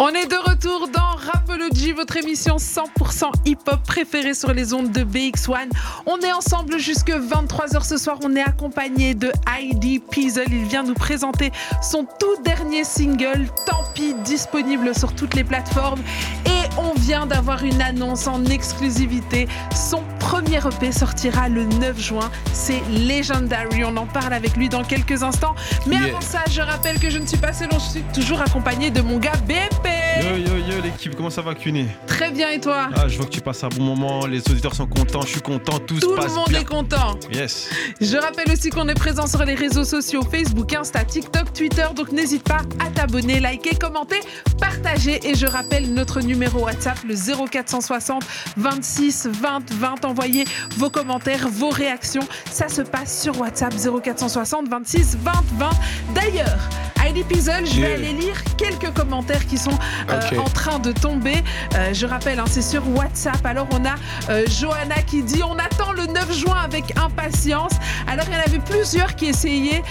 [0.01, 5.01] On est de retour dans Rapology, votre émission 100% hip-hop préférée sur les ondes de
[5.03, 5.69] BX1.
[6.05, 8.17] On est ensemble jusque 23h ce soir.
[8.23, 10.47] On est accompagné de Heidi Piesel.
[10.51, 15.99] Il vient nous présenter son tout dernier single, Tant pis, disponible sur toutes les plateformes.
[16.45, 19.49] Et on vient d'avoir une annonce en exclusivité.
[19.75, 22.31] Son premier EP sortira le 9 juin.
[22.53, 23.83] C'est Legendary.
[23.83, 25.55] On en parle avec lui dans quelques instants.
[25.85, 26.05] Mais Yeah.
[26.11, 27.67] avant ça, je rappelle que je ne suis pas seul.
[27.73, 29.88] Je suis toujours accompagné de mon gars BMP.
[30.21, 32.89] Yo yo yo l'équipe, comment ça va Cuny Très bien, et toi?
[32.95, 35.41] Ah, je vois que tu passes un bon moment, les auditeurs sont contents, je suis
[35.41, 36.59] content, tout, Tout se le passe monde bien.
[36.59, 37.17] est content.
[37.31, 37.69] Yes.
[38.01, 41.85] Je rappelle aussi qu'on est présent sur les réseaux sociaux Facebook, Insta, TikTok, Twitter.
[41.95, 44.19] Donc n'hésite pas à t'abonner, liker, commenter,
[44.59, 45.19] partager.
[45.27, 48.23] Et je rappelle notre numéro WhatsApp, le 0460
[48.57, 50.05] 26 20 20.
[50.05, 50.43] Envoyez
[50.77, 52.27] vos commentaires, vos réactions.
[52.51, 53.73] Ça se passe sur WhatsApp
[54.03, 55.69] 0460 26 20 20.
[56.13, 56.59] D'ailleurs,
[57.05, 57.93] Heidi Piesel, je vais Yeah.
[57.95, 59.77] aller lire quelques commentaires qui sont
[60.09, 61.43] euh, en train de tomber.
[61.75, 63.45] Euh, je rappelle, hein, c'est sur WhatsApp.
[63.45, 63.95] Alors on a
[64.29, 67.71] euh, Johanna qui dit on attend le 9 juin avec impatience.
[68.07, 69.83] Alors il y en avait plusieurs qui essayaient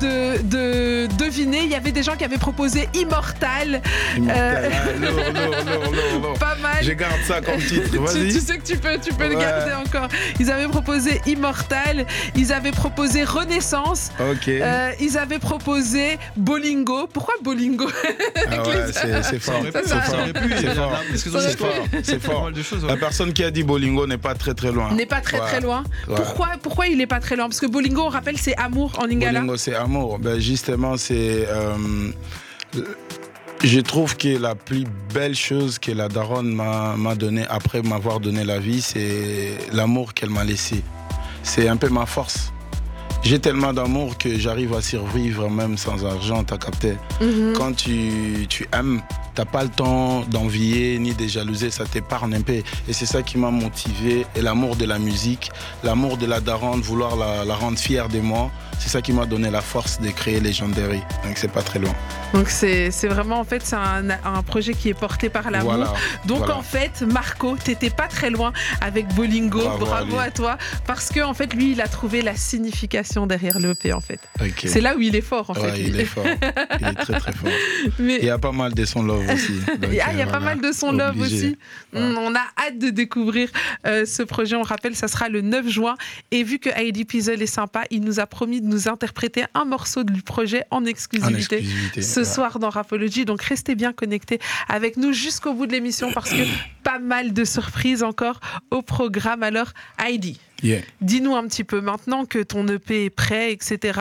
[0.00, 1.60] de, de deviner.
[1.62, 3.80] Il y avait des gens qui avaient proposé Immortal,
[4.16, 4.26] lourd,
[5.00, 6.34] lourd, lourd, lourd.
[6.38, 6.82] pas mal.
[6.82, 7.88] Je garde ça comme titre.
[8.18, 10.08] Tu, tu sais que tu peux, tu peux le garder encore.
[10.40, 14.48] Ils avaient proposé Immortal, ils avaient proposé Renaissance, Ok.
[14.48, 17.06] euh, ils avaient proposé Bolingo.
[17.12, 17.86] Pourquoi Bolingo?
[18.50, 18.92] Ah ouais,
[19.22, 19.62] c'est fort.
[22.02, 22.50] C'est fort.
[22.52, 22.86] C'est.
[22.86, 24.92] La personne qui a dit Bolingo n'est pas très très loin.
[24.92, 25.84] N'est pas très très loin.
[26.06, 27.46] Pourquoi, pourquoi il n'est pas très loin?
[27.48, 29.40] Parce que Bolingo, on rappelle, c'est amour en lingala.
[29.40, 30.18] Bolingo, c'est amour.
[30.18, 31.46] Ben, justement, c'est.
[31.48, 32.10] euh,
[33.64, 38.20] je trouve que la plus belle chose que la daronne m'a m'a donné après m'avoir
[38.20, 40.82] donné la vie, c'est l'amour qu'elle m'a laissé.
[41.42, 42.52] C'est un peu ma force.
[43.22, 46.96] J'ai tellement d'amour que j'arrive à survivre même sans argent, t'as capté?
[47.20, 47.52] Mhm.
[47.56, 49.02] Quand tu, tu aimes,
[49.34, 52.54] t'as pas le temps d'envier ni de jalouser, ça t'épargne un peu.
[52.54, 54.24] Et c'est ça qui m'a motivé.
[54.36, 55.50] Et l'amour de la musique,
[55.84, 59.26] l'amour de la daronne, vouloir la, la rendre fière de moi, c'est ça qui m'a
[59.26, 61.00] donné la force de créer Legendary.
[61.24, 61.94] Donc c'est pas très loin.
[62.32, 65.72] Donc c'est vraiment en fait c'est un, un projet qui est porté par l'amour.
[65.72, 65.92] Voilà.
[66.26, 66.56] Donc voilà.
[66.58, 69.58] en fait Marco, t'étais pas très loin avec Bolingo.
[69.58, 73.07] Bravo Bravo, à à toi parce que en fait lui il a trouvé la signification
[73.26, 74.20] derrière l'EP en fait.
[74.64, 75.80] C'est là où il est fort en Ouais, fait.
[75.80, 76.24] il est fort.
[76.80, 77.50] Il est très très fort.
[77.98, 79.54] Mais Il y a pas mal de son love aussi.
[80.04, 81.56] Ah, il y a pas mal de son love aussi.
[81.92, 82.00] Ouais.
[82.00, 83.48] Mm, On a hâte de découvrir
[83.86, 84.56] euh, ce projet.
[84.56, 85.94] On rappelle, ça sera le 9 juin.
[86.30, 89.64] Et vu que Heidi Piesel est sympa, il nous a promis de nous interpréter un
[89.64, 91.56] morceau du projet en En exclusivité.
[91.58, 92.02] exclusivité.
[92.02, 92.24] Ce ouais.
[92.26, 96.42] soir dans Rapology, donc restez bien connectés avec nous jusqu'au bout de l'émission parce que
[96.84, 98.38] pas mal de surprises encore
[98.70, 99.42] au programme.
[99.42, 99.72] Alors
[100.04, 100.80] Heidi, Yeah.
[101.00, 104.00] dis-nous un petit peu maintenant que ton EP est prêt, etc.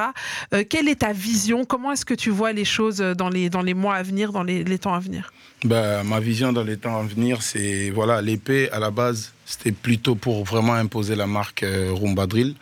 [0.53, 1.65] euh, quelle est ta vision?
[1.65, 4.41] Comment est-ce que tu vois les choses dans les, dans les mois à venir, dans
[4.43, 5.31] les, les temps à venir?
[5.63, 9.71] Bah, ma vision dans les temps à venir, c'est voilà, l'épée à la base, c'était
[9.71, 12.55] plutôt pour vraiment imposer la marque euh, Rumba Drill.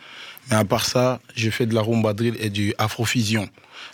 [0.50, 3.48] Mais à part ça, j'ai fait de la Rumba Drill et du Afrofusion.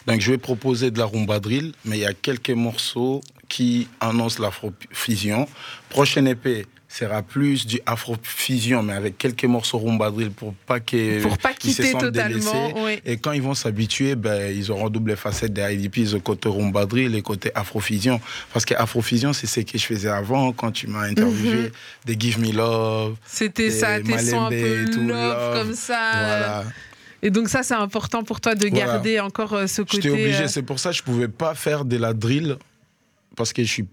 [0.06, 3.88] Donc je vais proposer de la Rumba Drill, mais il y a quelques morceaux qui
[4.00, 5.48] annoncent l'Afrofusion.
[5.88, 11.22] Prochaine épée sera plus du Afrofusion, mais avec quelques morceaux Rumba Drill pour pas que
[11.22, 12.28] Pour pas se quitter sentent totalement.
[12.38, 12.74] délaissés.
[12.76, 13.00] oui.
[13.06, 16.84] Et quand ils vont s'habituer, ben, ils auront double facette des IDP, le côté rumba
[16.86, 18.20] drill et côté afrofusion.
[18.52, 21.70] Parce que afrofusion, c'est ce que je faisais avant quand tu m'as interviewé, Mhm.
[22.04, 23.16] des Give Me Love.
[23.26, 25.58] C'était ça, tes sons un peu love, love.
[25.64, 26.10] comme ça.
[26.12, 26.64] Voilà.
[27.22, 28.84] Et donc ça, c'est important pour toi de Voilà.
[28.84, 30.02] garder encore euh, ce côté.
[30.02, 32.56] J'étais obligé, euh, c'est pour ça que je pouvais pas faire de la drill
[33.36, 33.84] parce que je suis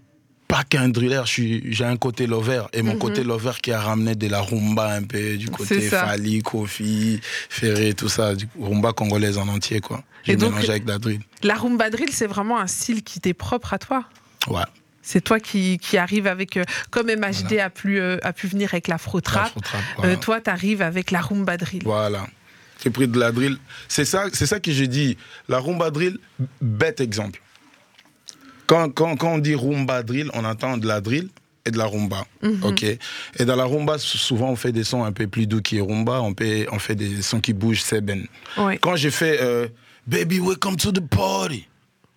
[0.50, 2.98] pas qu'un driller, j'ai un côté lover et mon Mhm.
[2.98, 5.80] côté lover qui a ramené de la rumba un peu du côté.
[5.80, 10.02] Fali, Kofi, Ferré, tout ça, du rumba congolaise en entier quoi.
[10.24, 11.20] J'ai mélangé avec la drill.
[11.42, 14.04] La rumba drill, c'est vraiment un style qui t'est propre à toi?
[14.48, 14.60] Ouais.
[15.02, 18.68] C'est toi qui, qui arrive avec, euh, comme MHD a, pu, euh, a pu venir
[18.72, 19.50] avec l'afro trap,
[20.04, 21.82] euh, toi, t'arrives avec la rumba drill.
[21.84, 22.26] Voilà.
[22.84, 23.56] J'ai pris de la drill.
[23.88, 25.16] C'est ça, c'est ça que j'ai dit.
[25.48, 26.18] La rumba drill,
[26.60, 27.40] bête exemple.
[28.70, 31.28] Quand, quand, quand on dit rumba drill, on entend de la drill
[31.66, 32.24] et de la rumba.
[32.40, 32.60] Mhm.
[32.62, 32.84] Ok.
[32.84, 35.78] Et dans la rumba, sou- souvent on fait des sons un peu plus doux qui
[35.78, 36.20] est rumba.
[36.22, 38.26] On, peut, on fait des sons qui bougent, c'est ben.
[38.78, 39.66] Quand j'ai fait euh,
[40.06, 41.66] Baby, welcome to the party.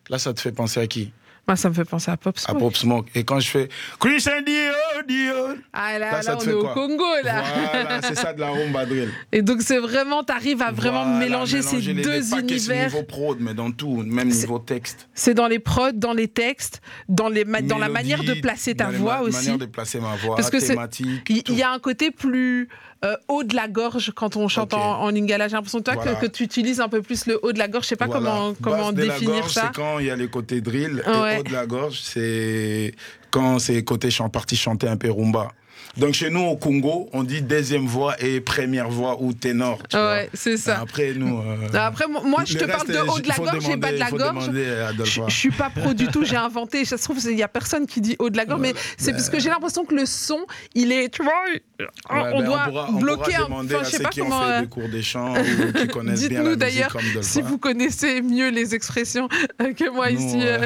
[0.09, 1.11] Là, ça te fait penser à qui?
[1.45, 2.60] Moi, ça me fait penser à Pop À Smoke.
[2.60, 3.08] Pop Smoke.
[3.15, 3.67] Et quand je fais
[3.99, 5.49] Christian Dior, Dior.
[5.73, 7.43] Ah là, Là, là, ça te on fait est au Congo, là.
[7.71, 9.10] Voilà, c'est ça de la rumba drill.
[9.34, 12.86] Et donc, c'est vraiment, t'arrives à vraiment Voilà, mélanger, ces les- deux pas univers.
[12.86, 15.10] niveau prod, mais dans tout, même C'est- niveau texte.
[15.13, 18.89] C'est dans les prods, dans les textes, dans, les dans la manière de placer ta
[18.89, 19.38] voix ma- aussi.
[19.38, 21.29] manière de placer ma voix, Parce que c'est- thématique.
[21.29, 22.69] Il y a un côté plus
[23.03, 25.47] euh, haut de la gorge quand on chante en, en lingala.
[25.47, 26.15] J'ai l'impression toi Voilà.
[26.15, 27.83] que, que tu utilises un peu plus le haut de la gorge.
[27.83, 28.19] Je sais pas Voilà.
[28.29, 29.61] comment, comment Basse de la définir gorge, ça.
[29.67, 31.21] C'est quand il y a les côtés drill Ouais.
[31.21, 31.39] Ouais.
[31.39, 32.93] haut de la gorge, c'est
[33.31, 35.49] quand c'est côté chant, partie chanter un peu rumba.
[35.95, 39.77] Donc chez nous au Congo, on dit deuxième voix et première voix ou ténor.
[39.88, 39.95] tu.
[39.95, 40.79] Ouais, c'est ça.
[40.82, 41.38] Après nous.
[41.73, 43.99] euh, Après, moi, je te parle de haut de la gorge et bas de demander-
[43.99, 44.47] la gorge.
[44.49, 46.84] demander Je, je suis pas pro du tout, j'ai inventé.
[46.86, 49.12] Ça se trouve, il y a personne qui dit haut de la gorge, mais c'est
[49.12, 50.39] parce que j'ai l'impression que le son,
[50.73, 51.32] il est, tu vois,
[51.79, 51.88] Ouais,
[52.34, 54.21] on ben, doit pourra- on bloquer pourra un demander enfin, je sais ceux pas qui
[54.21, 54.41] ont comment.
[54.41, 58.21] fait euh, des cours des chants ou qui connaissent bien Dites-nous d'ailleurs si vous connaissez
[58.21, 59.27] mieux les expressions
[59.60, 60.38] que moi ici.
[60.39, 60.60] euh.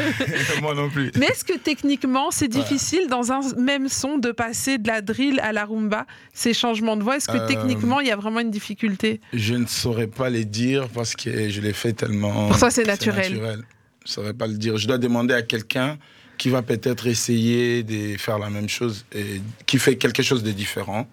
[0.62, 1.12] Moi non plus.
[1.18, 5.17] Mais est-ce que techniquement, c'est difficile dans un même son de passer de la drill
[5.42, 8.40] à la rumba, ces changements de voix Est-ce que Euh, techniquement, il y a vraiment
[8.40, 9.20] une difficulté?
[9.34, 12.48] Je ne saurais pas les dire parce que je l'ai fait tellement.
[12.48, 13.34] Pour toi, c'est naturel.
[13.34, 13.62] Je ne
[14.06, 14.78] saurais pas le dire.
[14.78, 15.98] Je dois demander à quelqu'un
[16.38, 20.52] qui va peut-être essayer de faire la même chose et qui fait quelque chose de
[20.52, 21.08] différent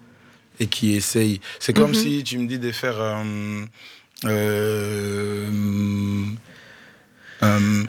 [0.60, 1.40] et qui essaye.
[1.58, 1.94] C'est comme Mhm.
[1.94, 2.96] si tu me dis de faire.
[3.00, 3.64] euh,
[7.42, 7.84] euh,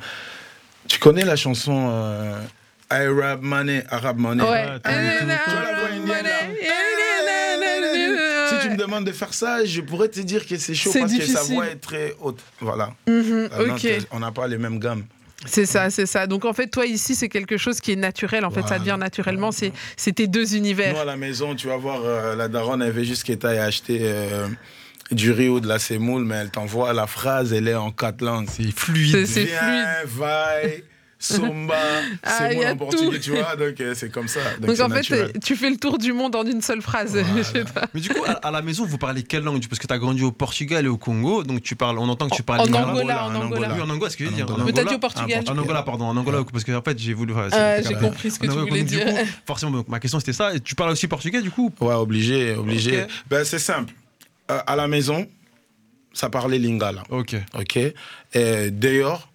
[0.88, 1.90] tu connais la chanson
[2.90, 4.44] Arab Money, Arab Money.
[4.44, 4.66] Ouais.
[4.84, 6.32] tu vois la voix indienne, là.
[8.50, 11.14] Si tu me demandes de faire ça, je pourrais te dire que c'est chaud parce
[11.14, 12.40] que sa voix est très haute.
[12.62, 12.94] Voilà.
[13.08, 13.50] Mhm,
[13.84, 15.04] elle- on n'a pas les mêmes gammes.
[15.48, 16.28] C'est ça, c'est ça.
[16.28, 18.46] Donc en fait, toi ici, c'est quelque chose qui est naturel.
[18.46, 19.52] En fait, ça devient naturellement.
[19.52, 19.72] C'est
[20.14, 20.98] tes deux Nous, univers.
[21.00, 23.60] à la maison, tu vas voir, euh, la daronne, elle veut juste que tu ailles
[23.60, 24.48] acheter euh,
[25.12, 28.22] du riz ou de la semoule, mais elle t'envoie la phrase, elle est en quatre
[28.22, 28.48] langues.
[28.50, 29.26] C'est fluide.
[29.28, 30.84] C'est Viens, vai,
[31.26, 31.76] somba,
[32.24, 34.40] Ah, c'est a en portugais, tu vois, donc euh, c'est comme ça.
[34.60, 35.32] Donc, en fait, naturel.
[35.44, 37.16] tu fais le tour du monde en une seule phrase.
[37.94, 39.66] Mais du coup, à, à la maison, vous parlez quelle langue?
[39.68, 42.30] Parce que tu as grandi au Portugal et au Congo, donc tu parles, on entend
[42.30, 42.88] que tu parles En lingala.
[42.88, 43.70] Angola, en Angola.
[43.76, 44.46] Oui, en Angola, ce que je veux En dire.
[44.50, 44.64] Angola.
[44.66, 45.44] Mais t'as dit au Portugal.
[45.48, 47.34] En Angola, pardon, en Angola, parce que en fait, j'ai voulu.
[47.34, 47.50] Euh,
[47.82, 49.06] c'était j'ai compris ce que En tu voulais dire.
[49.06, 49.12] coup,
[49.46, 50.54] forcément, donc, ma question c'était ça.
[50.54, 51.72] Et tu parles aussi portugais, du coup?
[51.80, 53.06] Ouais, obligé, obligé.
[53.30, 53.94] Ben, c'est simple.
[54.52, 55.28] Euh, à la maison,
[56.14, 57.04] ça parlait lingala.
[57.10, 57.36] Ok.
[57.60, 57.78] Ok.
[58.34, 59.30] Et d'ailleurs,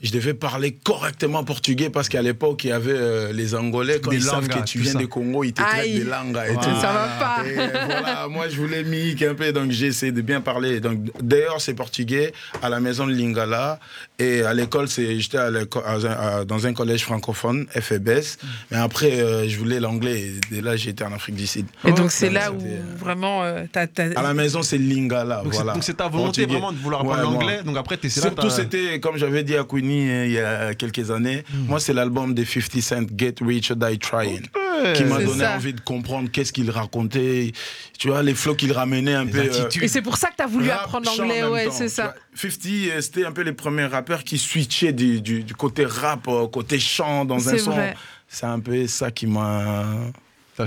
[0.00, 4.10] je devais parler correctement portugais parce qu'à l'époque, il y avait euh, les Angolais, quand
[4.10, 4.98] Des ils savent que tu viens ça.
[4.98, 6.60] du Congo, ils te traitent des langues et Voilà.
[6.60, 6.80] tout.
[6.80, 7.44] Ça va pas.
[7.46, 10.80] Et voilà, moi, je voulais mic un peu, donc j'ai essayé de bien parler.
[10.80, 12.32] Donc, d'ailleurs, c'est portugais,
[12.62, 13.80] à la maison de Lingala.
[14.20, 16.04] Et à l'école, c'est, j'étais à l'éco- à un-
[16.40, 18.38] à- dans un collège francophone, FEBS.
[18.70, 20.32] Mais après, euh, je voulais l'anglais.
[20.52, 21.66] Et là, j'étais en Afrique du Sud.
[21.84, 23.64] Et donc c'est là où euh, vraiment euh,
[24.16, 25.42] À la maison, c'est Lingala.
[25.42, 25.72] Donc c'est- voilà.
[25.74, 26.46] donc c'est ta volonté Portugais.
[26.52, 27.42] vraiment de vouloir Ouais, apprendre moi.
[27.44, 27.62] l'anglais.
[27.64, 28.10] Donc après, là.
[28.10, 31.66] Surtout, c'était, comme j'avais dit à Euh, il y a quelques années, Hmm.
[31.68, 34.46] moi, c'est l'album de 50 Cent, Get Rich or Die Trying,
[34.94, 35.56] qui m'a donné ça.
[35.56, 37.52] envie de comprendre qu'est-ce qu'il racontait,
[37.98, 39.38] tu vois, les flots qu'il ramenait un Les peu.
[39.40, 39.68] euh.
[39.82, 42.02] Et c'est pour ça que t'as voulu rap, apprendre l'anglais, ouais, c'est tu ça.
[42.04, 42.14] vois.
[42.34, 46.28] 50, euh, c'était un peu les premiers rappeurs qui switchaient du, du, du côté rap
[46.28, 47.74] au côté chant dans un son.
[48.28, 49.84] C'est un peu ça qui m'a.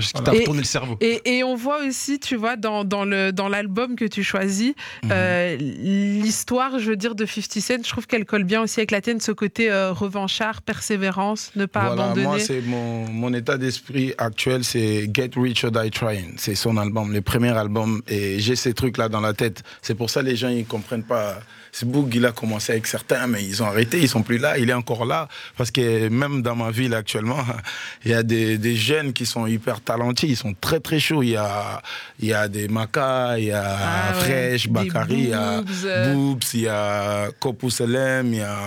[0.00, 0.38] qui Voilà.
[0.40, 0.96] retourné le cerveau.
[1.00, 4.72] Et, et on voit aussi, tu vois, dans, dans le dans l'album que tu choisis,
[5.02, 5.10] Mhm.
[5.12, 8.90] euh, l'histoire, je veux dire, de 50 Cent, je trouve qu'elle colle bien aussi avec
[8.90, 12.26] la tienne, ce côté euh, revanchard, persévérance, ne pas Voilà, abandonner.
[12.26, 16.34] moi, c'est mon, mon état d'esprit actuel, c'est Get Rich or Die Trying.
[16.36, 18.02] C'est son album, le premier album.
[18.08, 19.62] Et j'ai ces trucs-là dans la tête.
[19.82, 21.38] C'est pour ça les gens, ils comprennent pas.
[21.74, 24.58] Ce Boog, il a commencé avec certains, mais ils ont arrêté, ils sont plus là.
[24.58, 25.26] Il est encore là.
[25.56, 27.38] Parce que même dans ma ville actuellement,
[28.04, 30.28] il y a des, des jeunes qui sont hyper talentueux.
[30.28, 31.22] Ils sont très, très chauds.
[31.22, 31.80] Il y a,
[32.20, 34.12] il y a des Maka, il y a Ah.
[34.14, 35.62] Fresh, Bakari, il y a
[36.12, 38.58] Boobs, il y a Kopu Selem, il y a.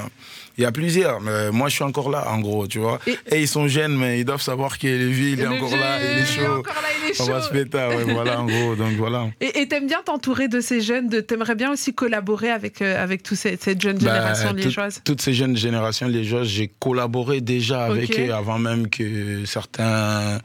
[0.58, 3.00] Il y a plusieurs, mais moi je suis encore là en gros, tu vois.
[3.08, 5.76] Et- Et, ils sont jeunes, mais ils doivent savoir que le vieux il est encore
[5.76, 6.60] là, il est il est chaud.
[6.60, 9.28] encore là, il est On va se péter, ouais, voilà en gros, donc voilà.
[9.42, 13.24] Et t'aimes bien t'entourer de ces jeunes, de- t'aimerais bien aussi collaborer avec, euh, avec
[13.24, 15.02] toute cette, cette jeune Bah, génération tout- liégeoise?
[15.04, 20.40] toutes ces jeunes générations liégeoises, j'ai collaboré déjà avec eux avant même que certains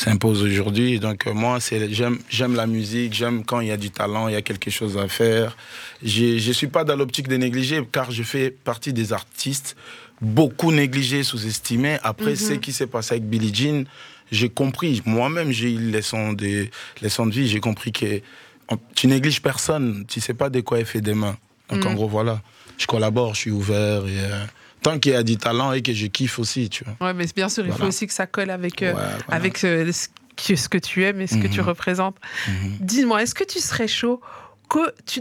[0.00, 1.00] s'imposent aujourd'hui.
[1.00, 4.28] Donc euh, moi, c'est j'aime j'aime la musique, j'aime quand il y a du talent,
[4.28, 5.56] il y a quelque chose à faire.
[6.02, 9.74] J'ai- Je suis pas dans l'optique de négliger car je fais partie des artistes
[10.20, 11.96] beaucoup négligés, sous-estimés.
[12.02, 12.36] Après Mhm.
[12.36, 13.84] ce qui s'est passé avec Billie Jean,
[14.30, 15.02] j'ai compris.
[15.06, 16.68] Moi-même, j'ai eu les leçons de,
[17.02, 17.48] de vie.
[17.48, 18.20] J'ai compris que
[18.68, 20.04] on- tu négliges personne.
[20.08, 21.36] Tu sais pas de quoi elle fait demain.
[21.70, 21.90] Donc Mhm.
[21.90, 22.42] en gros, voilà.
[22.76, 24.06] Je collabore, je suis ouvert.
[24.06, 24.44] Et, euh,
[24.86, 27.08] tant qu'il y a du talent et que je kiffe aussi, tu vois.
[27.08, 29.16] Ouais, mais bien sûr, il faut aussi que ça colle avec, euh, Ouais, voilà.
[29.28, 31.66] avec euh, ce, que, tu aimes et ce que tu Mhm.
[31.66, 32.16] représentes.
[32.46, 32.76] Mhm.
[32.80, 34.20] Dis-moi, est-ce que tu serais chaud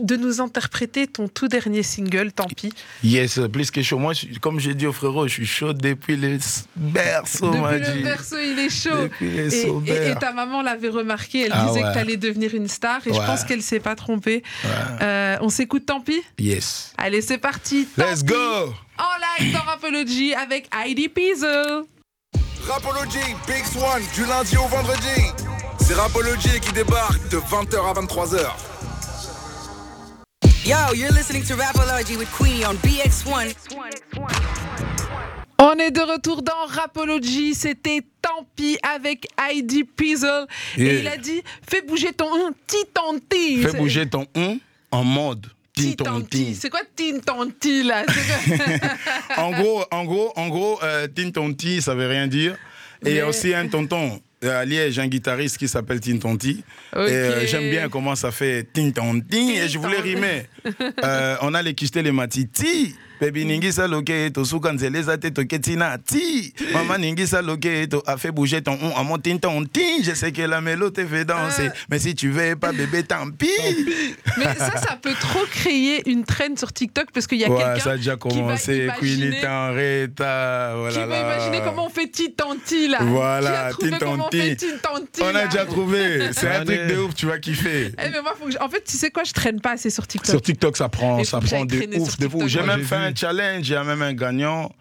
[0.01, 3.99] de nous interpréter ton tout dernier single, tant pis Yes, plus que chaud.
[3.99, 6.38] Moi, je comme j'ai dit au frérot, je suis chaud depuis les
[6.75, 8.03] berceaux, m'a Depuis le dit.
[8.03, 9.03] berceau, il est chaud.
[9.03, 10.19] Depuis les Et, et- et soubères.
[10.19, 11.93] ta maman l'avait remarqué, elle Ah disait que ouais.
[11.93, 14.43] tu allais devenir une star et je pense qu'elle s'est pas trompée.
[14.63, 14.69] Ouais.
[15.01, 16.21] Euh, on s'écoute tant pis?
[16.39, 16.93] Yes.
[16.97, 17.88] Allez, c'est parti.
[17.97, 18.73] Tant Let's pis, go!
[18.97, 21.88] En live dans Rapology avec Heidi Pizzo.
[22.67, 25.21] Rapology, Big Swan, du lundi au vendredi.
[25.79, 28.39] C'est Rapology qui débarque de 20h à 23h.
[30.65, 33.54] Yo, you're listening to Rapology with Queenie on BX1.
[35.60, 37.54] On est de retour dans Rapology.
[37.54, 40.47] C'était Tant pis avec Heidi Pizzle.
[40.78, 40.93] Et Yeah.
[41.01, 42.28] il a dit Fais bouger ton
[42.65, 43.62] titanti.
[43.62, 44.58] Fais bouger ton on
[44.91, 45.95] en mode Titanti.
[46.04, 46.56] tintonti.
[46.56, 48.04] C'est quoi titanti là?
[49.38, 52.58] En gros, en gros, en gros, euh, tintonti, ça veut rien dire.
[53.06, 55.99] Et il y a Mais- aussi un tonton euh, à Liège, un guitariste qui s'appelle
[55.99, 56.63] Tintonti.
[56.93, 59.58] Et euh, j'aime bien comment ça fait Tintonti.
[59.58, 60.47] Et je voulais rimer.
[61.03, 62.95] Euh, on a les kiste les matiti.
[63.19, 66.54] Baby ningisa loke to sukanzeleza te toke tina ti.
[66.73, 70.04] Maman ningisa loke to a fait bouger ton on à mon tintonti.
[70.04, 71.69] Je sais que la mélodie te fait danser.
[71.71, 71.78] Ah.
[71.89, 73.47] Mais si tu veux pas bébé, tant pis.
[74.38, 77.58] Mais ça, ça peut trop créer une traîne sur TikTok parce qu'il y a Ouais,
[77.63, 78.88] quelqu'un ça a déjà qui va commencé.
[78.99, 80.71] Queen imaginer- est en réta.
[80.73, 81.06] qui Voilà.
[81.08, 82.99] va imaginer comment on fait titanti là.
[83.01, 86.32] Voilà, qui titanti On a déjà trouvé.
[86.34, 87.91] C'est un truc de ouf, tu vas kiffer.
[87.97, 89.89] Eh, mais moi, faut que je- En fait, tu sais quoi, je traîne pas assez
[89.89, 90.30] sur TikTok.
[90.32, 92.28] Sur TikTok, ça prend, ça prend de ouf, de.
[92.47, 93.05] J'ai même fait.
[93.06, 94.72] Un challenge, il y a même un gagnant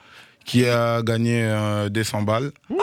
[0.45, 2.51] qui a gagné euh, 200 balles.
[2.71, 2.77] Il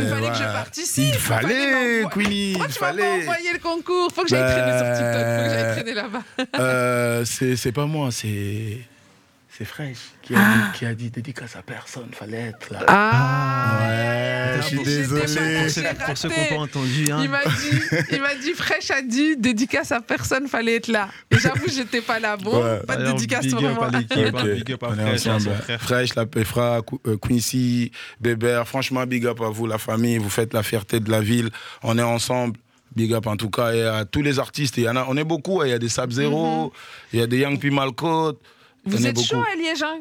[0.00, 1.04] Euh, fallait que je participe.
[1.14, 3.20] Il fallait, Queenie, Pourquoi il tu m'as pas fallait.
[3.22, 4.08] envoyé le concours?
[4.14, 5.26] Faut que j'aille traîner sur TikTok.
[5.36, 6.22] Faut que j'aille traîner là-bas.
[6.58, 8.78] Euh, c'est c'est pas moi, c'est.
[9.56, 12.80] C'est Fresh qui a, dit, qui a dit dédicace à personne, fallait être là.
[12.88, 15.20] Ah, Ouais, je suis désolé.
[16.06, 17.20] Pour ceux, qui n'ont pas entendu, hein.
[17.22, 21.08] Il m'a dit, il m'a dit, Fresh a dit, dédicace à personne, fallait être là.
[21.30, 22.36] Et j'avoue, j'étais pas là.
[22.36, 22.80] Bon, Ouais.
[22.80, 25.56] pas de Alors, dédicace big up Ok, hein, big up à on est Fresh, ensemble.
[25.78, 30.18] Fresh, la Pefra, euh, Quincy, Bébert, franchement, big up à vous, la famille.
[30.18, 31.50] Vous faites la fierté de la ville.
[31.84, 32.58] On est ensemble.
[32.96, 33.72] Big up en tout cas.
[33.72, 35.60] Et à tous les artistes, il y en a, on est beaucoup.
[35.60, 35.66] hein.
[35.66, 36.72] Il y a des Sab Zero,
[37.12, 37.70] il y a des Young P.
[37.70, 38.40] Malcote.
[38.86, 39.26] Vous êtes beaucoup.
[39.28, 39.82] chaud à Liège.
[39.82, 39.98] hein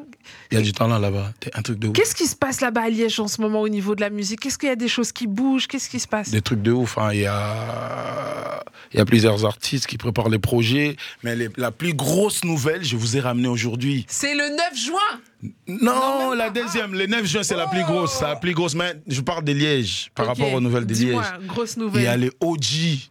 [0.51, 1.31] Il y a du talent là-bas.
[1.43, 1.93] C'est un truc de ouf.
[1.93, 4.41] Qu'est-ce qui se passe là-bas à Liège en ce moment au niveau de la musique?
[4.41, 5.67] Qu'est-ce qu'il y a des choses qui bougent?
[5.67, 6.29] Qu'est-ce qui se passe?
[6.31, 6.97] Des trucs de ouf.
[6.97, 7.09] hein.
[7.13, 10.95] Il, y a, il y a plusieurs artistes qui préparent les projets.
[11.23, 14.05] Mais les- la plus grosse nouvelle, je vous ai ramené aujourd'hui.
[14.09, 15.49] C'est le 9 juin.
[15.67, 18.21] Non, la deuxième, le 9 juin, c'est la plus grosse.
[18.21, 18.75] La plus grosse.
[18.75, 21.17] Mais je parle de Liège, par rapport aux nouvelles de Liège.
[21.47, 22.19] Grosse Il y a nouvelle.
[22.21, 23.09] les OG,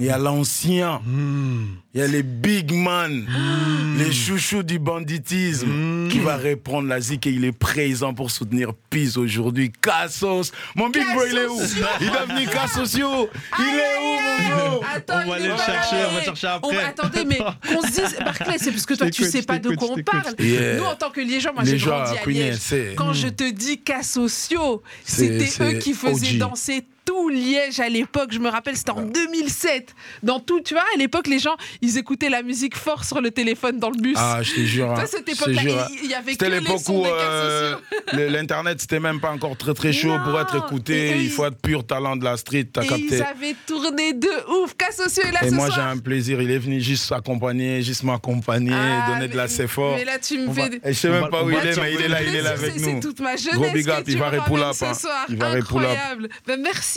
[0.00, 1.00] il y a l'ancien,
[1.94, 3.26] il y a les big man,
[3.98, 8.72] les chouchous du banditisme qui va répondre la zik et il est présent pour soutenir
[8.88, 9.70] Peace aujourd'hui.
[9.82, 11.58] Cassos, mon big boy il est où?
[11.58, 11.86] Cassosio.
[12.00, 13.30] Il venir Cassosio.
[13.58, 14.84] Il est où mon bro?
[14.94, 16.84] Attends, On va aller est le chercher, on va chercher On va- après.
[17.02, 19.88] attendez, mais qu'on se dise, Barclay, c'est parce que toi, tu sais pas de quoi
[19.90, 20.34] on parle.
[20.38, 20.76] Yeah.
[20.78, 22.94] Nous, en tant que Liégeois, moi, j'ai gens grandi à Liège.
[22.96, 26.38] Quand je te dis cas sociaux, C'est- c'était eux qui faisaient OG.
[26.38, 28.30] danser tout Liège à l'époque.
[28.32, 29.94] Je me rappelle, c'était en 2007.
[30.22, 33.30] Dans tout, tu vois, à l'époque, les gens, ils écoutaient la musique fort sur le
[33.32, 34.16] téléphone dans le bus.
[34.16, 34.90] Ah, je te jure.
[34.92, 35.86] Hein, cette époque-là, jure, hein.
[36.04, 37.76] il- y avait que C'était les l'époque où euh,
[38.12, 41.16] l'internet c'était même pas encore très très chaud pour être écouté.
[41.20, 42.68] Il faut être pur talent de la street.
[42.72, 43.06] T'as capté.
[43.16, 44.28] ils avaient tourné de
[44.62, 44.74] ouf.
[44.76, 46.40] Cas sociaux est là Et ce moi j'ai un plaisir.
[46.40, 49.96] Il est venu juste accompagner, juste m'accompagner, Ah, donner de la C4.
[49.96, 50.80] Mais là, tu me va- fais.
[50.84, 52.34] Et je sais même va- pas où va il est, mais il est là, il
[52.36, 52.84] est là avec nous.
[52.84, 54.30] C'est toute ma jeunesse Gros big up, il va
[54.72, 55.26] ce soir.
[55.28, 56.30] Il va repull up.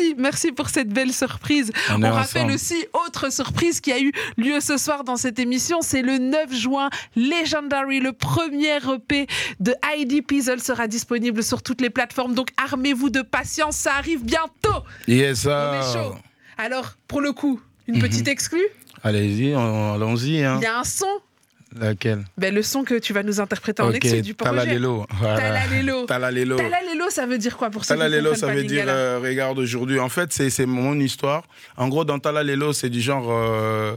[0.04, 1.72] Merci, merci pour cette belle surprise.
[1.90, 2.52] On rappelle ensemble.
[2.54, 6.54] aussi autre surprise qui a eu lieu ce soir dans cette émission, c'est le 9
[6.54, 6.90] juin.
[7.16, 9.28] Legendary, le premier EP
[9.60, 12.34] de Heidi Pizzle sera disponible sur toutes les plateformes.
[12.34, 14.84] Donc armez-vous de patience, ça arrive bientôt.
[15.08, 15.80] Yes, On ça.
[15.80, 16.16] est chaud.
[16.58, 17.96] Alors, pour le coup, Mhm.
[17.96, 18.66] une petite exclue?
[19.04, 20.44] Allez-y, on- allons-y.
[20.44, 20.58] Hein.
[20.62, 21.06] Il y a un son.
[21.80, 24.52] Laquelle Ben, le son que tu vas nous interpréter en exclu du projet.
[24.56, 25.06] Talalelo.
[25.20, 25.38] Voilà.
[25.40, 26.06] Talalelo.
[26.06, 26.58] Talalelo.
[26.58, 29.58] Talalelo, ça veut dire quoi pour ceux qui Talalelo, ça pas veut dire euh, regarde
[29.60, 30.00] aujourd'hui.
[30.00, 31.44] En fait, c'est mon histoire.
[31.78, 33.28] En gros, dans Talalelo, c'est du genre.
[33.32, 33.96] euh,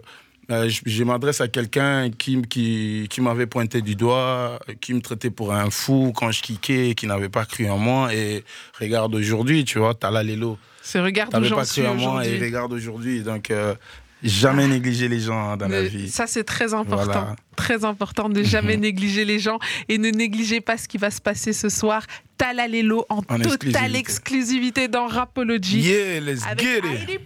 [0.53, 5.01] euh, je je m'adresse à quelqu'un qui, qui, qui m'avait pointé du doigt, qui me
[5.01, 8.15] traitait pour un fou quand je kickais, qui n'avait pas cru en moi.
[8.15, 8.45] Et
[8.81, 10.57] regarde aujourd'hui, tu vois, Talalelo.
[10.83, 12.47] C'est regarde où T'avais pas cru en moi et aujourd'hui.
[12.47, 13.21] regarde aujourd'hui.
[13.23, 13.75] Donc, euh,
[14.23, 16.11] jamais négliger les gens hein, dans la Mais vie.
[16.11, 17.05] Ça, c'est très important.
[17.05, 17.37] Voilà.
[17.57, 21.21] Très important de jamais négliger les gens et ne négligez pas ce qui va se
[21.21, 22.05] passer ce soir.
[22.39, 23.99] Talalelo en, En totale exclusivité.
[23.99, 25.81] exclusivité dans Rapology.
[25.81, 27.21] Yeah, let's Avec get it.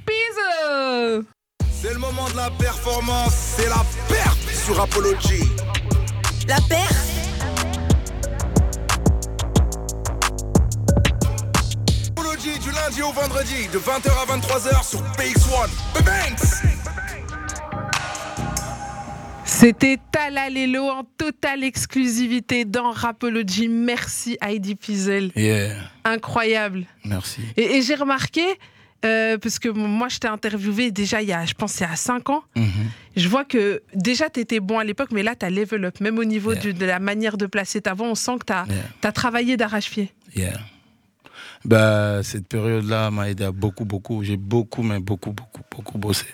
[1.73, 5.45] C'est le moment de la performance, c'est la perte sur Apology.
[6.47, 6.59] La
[12.09, 15.69] Apology du lundi au vendredi de 20h à 23h sur PX1.
[16.05, 16.80] Banks
[19.61, 23.69] C'était Talalelo en totale exclusivité dans Rapology.
[23.69, 25.33] Merci Heidi Pizzle.
[25.37, 26.87] Yeah, Incroyable.
[27.05, 27.43] merci.
[27.59, 28.41] Et, et j'ai remarqué,
[29.05, 31.87] euh, parce que moi je t'ai interviewé déjà il y a, je pense, il y
[31.87, 32.43] a 5 ans.
[32.57, 32.71] Mhm.
[33.17, 36.01] Je vois que déjà tu étais bon à l'époque, mais là tu as level up.
[36.01, 36.73] Même au niveau Yeah.
[36.73, 38.65] de la manière de placer ta voix, on sent que tu as,
[39.03, 39.13] Yeah.
[39.13, 40.11] travaillé d'arrache-pied.
[40.35, 40.59] Yeah.
[41.67, 44.25] Bah, cette période-là m'a aidé à beaucoup, beaucoup.
[44.25, 46.25] J'ai beaucoup, mais beaucoup, beaucoup, beaucoup bossé.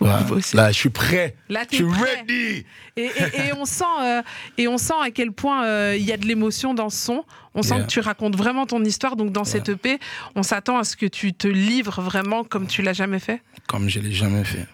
[0.00, 0.40] Beaucoup.
[0.54, 1.34] Là, je suis prêt.
[1.48, 2.16] Là, Je suis prêt.
[2.26, 2.64] ready.
[2.96, 4.22] Et, et- et on sent, euh,
[4.58, 7.24] et on sent à quel point euh, il y a de l'émotion dans ce son.
[7.54, 7.84] On sent Yeah.
[7.84, 9.16] que tu racontes vraiment ton histoire.
[9.16, 9.98] Donc dans cette EP,
[10.34, 13.42] on s'attend à ce que tu te livres vraiment comme tu l'as jamais fait?
[13.66, 14.66] Comme je l'ai jamais fait.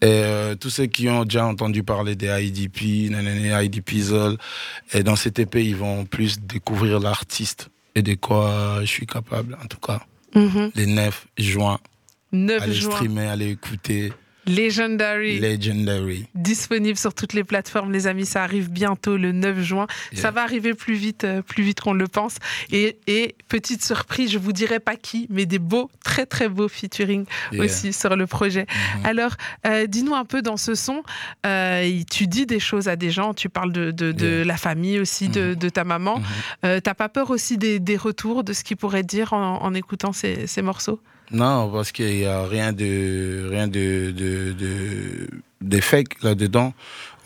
[0.00, 4.36] Et euh, tous ceux qui ont déjà entendu parler des IDP, nanana, IDP Zol,
[4.92, 9.58] et dans cet EP, ils vont plus découvrir l'artiste et de quoi je suis capable,
[9.60, 10.00] en tout cas.
[10.36, 10.70] Mhm.
[10.76, 11.80] Les 9 juin,
[12.30, 14.12] 9 allez juin, streamer, allez écouter
[14.48, 15.38] Legendary.
[15.40, 16.26] Legendary.
[16.34, 18.26] disponible sur toutes les plateformes, les amis.
[18.26, 19.86] Ça arrive bientôt le 9 juin.
[20.14, 22.36] Ça va arriver plus vite, euh, plus vite qu'on le pense.
[22.72, 26.68] Et, et petite surprise, je vous dirai pas qui, mais des beaux, très très beaux
[26.68, 27.64] featuring Yeah.
[27.64, 28.66] aussi sur le projet.
[28.98, 29.06] Mhm.
[29.06, 29.32] Alors,
[29.66, 31.02] euh, dis-nous un peu dans ce son.
[31.46, 33.34] euh, tu dis des choses à des gens.
[33.34, 34.44] Tu parles de, de, de Yeah.
[34.44, 35.54] la famille aussi, de, Mhm.
[35.56, 36.18] de ta maman.
[36.18, 36.24] Mhm.
[36.64, 39.74] Euh, T'as pas peur aussi des, des retours, de ce qu'ils pourraient dire en, en
[39.74, 41.00] écoutant ces, ces morceaux?
[41.30, 45.28] Non, parce qu'il n'y a rien de rien de de, de,
[45.60, 46.72] de fake là-dedans.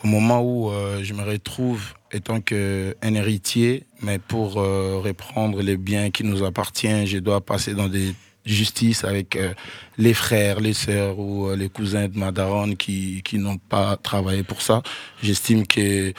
[0.03, 5.77] Au moment où euh, je me retrouve étant qu'un héritier, mais pour euh, reprendre les
[5.77, 8.13] biens qui nous appartiennent, je dois passer dans des
[8.45, 9.53] justices avec euh,
[9.97, 14.43] les frères, les sœurs ou les cousins de ma daronne qui, qui n'ont pas travaillé
[14.43, 14.83] pour ça.
[15.21, 16.11] J'estime que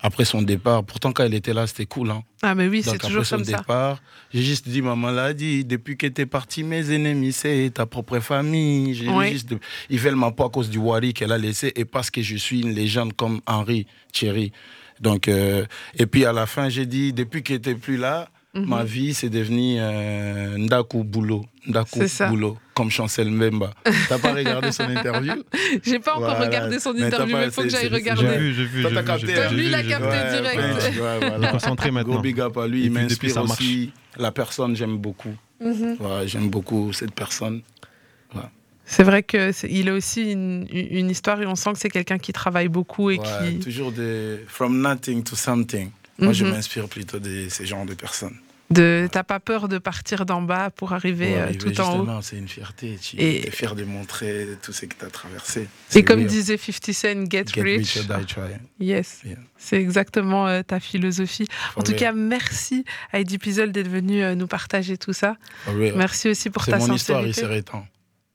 [0.00, 2.10] après son départ, pourtant quand elle était là, c'était cool.
[2.10, 2.22] Hein.
[2.42, 3.56] Ah, mais oui, c'est toujours après son comme ça.
[3.58, 4.00] départ,
[4.32, 8.20] j'ai juste dit, maman l'a dit, depuis que t'es parti, mes ennemis, c'est ta propre
[8.20, 8.94] famille.
[8.94, 9.32] J'ai Oui.
[9.32, 9.54] juste,
[9.90, 12.36] ils veulent ma peau à cause du Wari qu'elle a laissé et parce que je
[12.36, 14.52] suis une légende comme Henri Thierry.
[15.00, 15.64] Donc, euh,
[15.96, 18.64] et puis à la fin, j'ai dit, depuis que t'es plus là, Mhm.
[18.66, 21.44] ma vie, c'est devenu euh, Ndaku Boulot.
[21.66, 22.00] Ndaku.
[22.30, 23.74] Boulot, comme Chancel Mbemba.
[24.08, 25.34] T'as pas regardé son interview?
[25.84, 26.46] J'ai pas encore Voilà.
[26.46, 28.22] regardé son Mais t'as interview, pas- mais il faut que j'aille regarder.
[28.26, 28.82] J'ai vu, j'ai vu.
[28.82, 29.48] T'as vu, capté, hein?
[29.48, 29.88] vu, Lui, il a j'ai vu.
[29.90, 30.56] capté direct.
[30.56, 31.48] ouais, ouais, Il voilà.
[31.48, 32.20] est concentré Gros maintenant.
[32.20, 33.92] big up à lui, il m'inspire aussi.
[34.16, 35.34] La personne, j'aime beaucoup.
[35.60, 35.96] Mhm.
[36.00, 37.60] Ouais, j'aime beaucoup cette personne.
[38.90, 41.90] C'est vrai que c'est- il a aussi une, une histoire et on sent que c'est
[41.90, 43.58] quelqu'un qui travaille beaucoup et Ouais, qui.
[43.58, 45.90] Toujours de from nothing to something.
[46.18, 46.50] Moi, je Mhm.
[46.52, 48.36] m'inspire plutôt de ces genres de personnes.
[48.70, 51.96] De, t'as pas peur de partir d'en bas pour arriver euh, tout en haut.
[51.96, 52.98] justement, c'est une fierté.
[53.00, 55.68] Tu Et- es fier de montrer tout ce que tu as traversé.
[55.94, 57.94] Et comme disait 50 Cent, get, Get rich.
[57.94, 58.58] rich or die trying.
[58.78, 59.36] Yes, Yeah.
[59.56, 61.46] c'est exactement euh, ta philosophie.
[61.72, 65.36] For En tout cas, merci à Eddie d'être venu euh, nous partager tout ça.
[65.96, 67.86] Merci aussi pour ta mon histoire, il serait temps.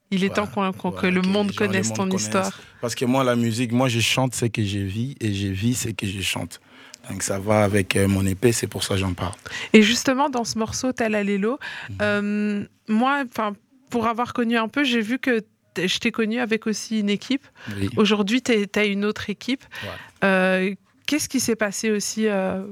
[0.09, 2.59] Il est temps qu'on- que le que monde gens, connaisse monde ton histoire.
[2.81, 5.75] Parce que moi, la musique, moi, je chante ce que je vis et je vis
[5.75, 6.59] ce que je chante.
[7.09, 9.33] Donc ça va avec euh, mon épée, c'est pour ça que j'en parle.
[9.73, 11.97] Et justement, dans ce morceau, Talalelo, Mhm.
[12.01, 13.23] euh, moi,
[13.89, 15.43] pour avoir connu un peu, j'ai vu que
[15.77, 17.45] je t'ai connu avec aussi une équipe.
[17.75, 17.89] Oui.
[17.97, 19.63] Aujourd'hui, tu as une autre équipe.
[19.83, 19.89] Ouais.
[20.23, 20.75] Euh,
[21.05, 22.63] Qu'est-ce qui s'est passé aussi euh,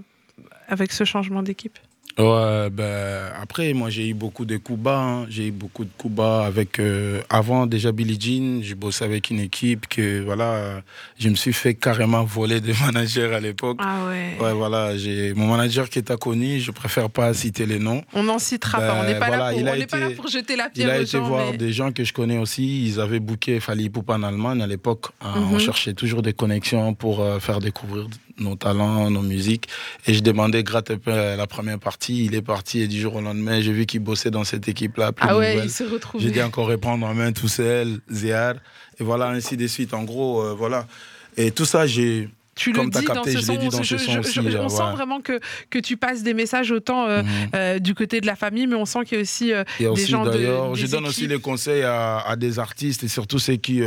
[0.70, 1.78] avec ce changement d'équipe?
[2.20, 5.00] Ouais, ben, après, moi, j'ai eu beaucoup de coups bas.
[5.00, 5.26] hein.
[5.30, 6.80] J'ai eu beaucoup de coups bas avec.
[6.80, 10.82] euh, avant, déjà, Billie Jean, j'ai bossé avec une équipe que, voilà,
[11.18, 13.78] je me suis fait carrément voler de manager à l'époque.
[13.82, 14.36] Ah ouais.
[14.40, 18.04] Ouais, voilà, j'ai mon manager qui est connu, je préfère pas citer les noms.
[18.14, 19.00] On n'en citera Ben, pas.
[19.02, 20.56] On n'est pas, voilà, là, pour, il a on n'est pas été- là pour jeter
[20.58, 21.24] la Il pierre a aux été gens.
[21.28, 22.86] voir mais- des gens que je connais aussi.
[22.88, 25.08] Ils avaient booké Fali Poupa en Allemagne à l'époque.
[25.24, 25.54] Mhm.
[25.54, 28.08] On cherchait toujours des connexions pour euh, faire découvrir
[28.40, 29.68] nos talents, nos musiques.
[30.08, 32.26] Et je demandais gratte un peu à la première partie.
[32.26, 35.12] Il est parti et du jour au lendemain, j'ai vu qu'il bossait dans cette équipe-là.
[35.20, 36.24] Ah ouais, il s'est retrouvé.
[36.24, 38.56] J'ai dû encore reprendre en main tout seul, Zéar.
[39.00, 39.94] Et voilà, ainsi de suite.
[39.94, 40.88] En gros, euh, voilà.
[41.38, 42.30] Et tout ça, j'ai.
[42.62, 43.56] Tu Comme le dis capté, dans ce je l'ai son.
[43.56, 45.40] dit dans ce je- son je- aussi, je- euh, on sent vraiment que,
[45.70, 47.30] que tu passes des messages autant euh, Mhm.
[47.56, 49.88] euh, du côté de la famille, mais on sent qu'il y a aussi euh, des
[49.88, 50.32] aussi gens de-
[50.76, 53.82] je des donne aussi les conseils à, à des artistes et surtout ceux qui,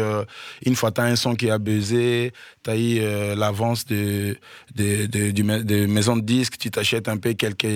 [0.66, 2.33] une fois tu as un son qui a buzzé,
[2.64, 3.01] tu as eu
[3.37, 4.37] l'avance de,
[4.75, 5.87] de, de, du ma- de
[6.20, 7.66] disques, tu t'achètes un peu quelques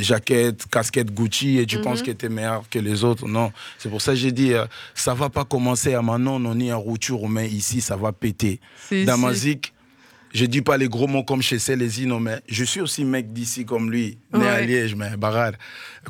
[0.00, 1.82] jaquettes, casquettes Gucci et tu Mhm.
[1.84, 3.26] penses que tu es meilleur que les autres.
[3.26, 4.52] Non, c'est pour ça que j'ai dit,
[4.94, 8.60] ça va pas commencer à Manon, on est en routure, mais ici, ça va péter.
[8.88, 9.04] C'est-
[10.32, 13.64] je dis pas les gros mots comme chez Célésino, mais je suis aussi mec d'ici
[13.64, 14.60] comme lui, né à.
[14.60, 15.56] Liège, mais barrade.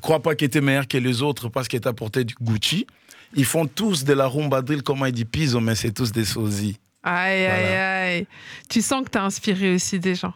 [0.01, 2.87] Crois pas qu'il était meilleur que les autres parce qu'il t'a porté du Gucci.
[3.35, 6.25] Ils font tous de la rumba drill, comme il dit Pizzo, mais c'est tous des
[6.25, 6.79] sosies.
[7.03, 8.27] Aïe, aïe, aïe.
[8.69, 10.35] Tu sens que tu as inspiré aussi des gens.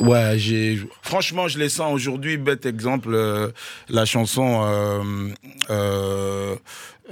[0.00, 0.80] Ouais, j'ai.
[1.02, 2.36] Franchement, je les sens aujourd'hui.
[2.36, 3.48] Bête exemple, euh,
[3.88, 4.62] la chanson.
[4.64, 5.28] euh,
[5.70, 6.56] euh,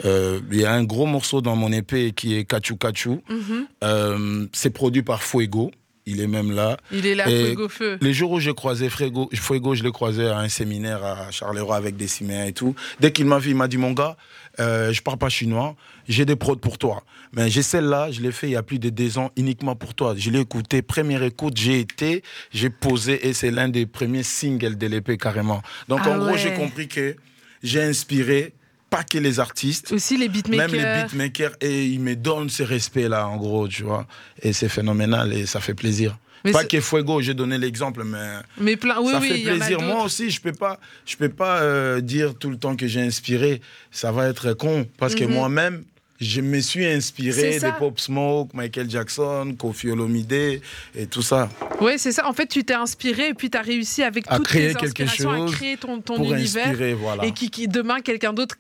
[0.05, 3.21] euh, Il y a un gros morceau dans mon épée qui est Kachu Kachu.
[3.29, 3.67] Mhm.
[3.85, 5.71] Euh, c'est produit par Fuego.
[6.11, 6.77] Il est même là.
[6.91, 7.99] Il est là, Et- fuego feu.
[8.01, 11.77] Les jours où j'ai croisé Fuego, Fuego, je l'ai croisé à un séminaire à Charleroi
[11.77, 12.75] avec des Siméens et tout.
[13.01, 14.17] Dès qu'il m'a vu, il m'a dit Mon gars,
[14.59, 15.77] euh, je parle pas chinois,
[16.09, 17.05] j'ai des prods pour toi.
[17.33, 19.95] Mais j'ai celle-là, je l'ai fait il y a plus de deux ans uniquement pour
[19.95, 20.15] toi.
[20.17, 24.79] Je l'ai écouté, première écoute, j'ai été, j'ai posé et c'est l'un des premiers singles
[24.79, 25.63] de l'épée carrément.
[25.89, 27.17] Donc Ah en gros, j'ai compris que
[27.63, 28.55] j'ai inspiré
[28.91, 30.71] pas que les artistes, Aussi les beatmakers.
[30.71, 34.07] même les beatmakers, et ils me donnent ce respect-là, en gros, tu vois.
[34.43, 36.17] Et c'est phénoménal et ça fait plaisir.
[36.45, 39.81] Mais pas que Fuego, j'ai donné l'exemple, mais Mais plein, oui, ça oui, fait plaisir.
[39.83, 43.01] Moi aussi, je peux pas, je peux pas euh, dire tout le temps que j'ai
[43.03, 43.61] inspiré.
[43.91, 45.33] Ça va être con parce que Mhm.
[45.33, 45.85] moi-même,
[46.21, 47.73] je me suis inspiré ça.
[47.73, 51.49] de Pop Smoke, Michael Jackson, Kofi Olomide et tout ça
[51.81, 52.29] Oui, c'est ça.
[52.29, 54.75] En fait, tu t'es inspiré et puis tu as réussi avec À toutes créer tes
[54.81, 56.67] quelque inspirations à créer ton, ton pour univers.
[56.69, 57.25] inspirer, voilà.
[57.25, 58.57] Et qui, qui demain, quelqu'un d'autre,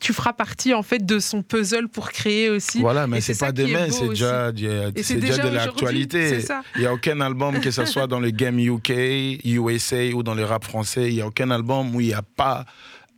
[0.00, 2.80] tu feras partie en fait de son puzzle pour créer aussi.
[2.80, 4.50] Voilà, mais c'est pas demain, c'est déjà,
[4.94, 6.38] Et c'est déjà de l'actualité.
[6.74, 8.90] Il n'y a aucun album, que ce soit dans le game UK,
[9.44, 12.22] USA ou dans le rap français, il n'y a aucun album où il n'y a
[12.22, 12.64] pas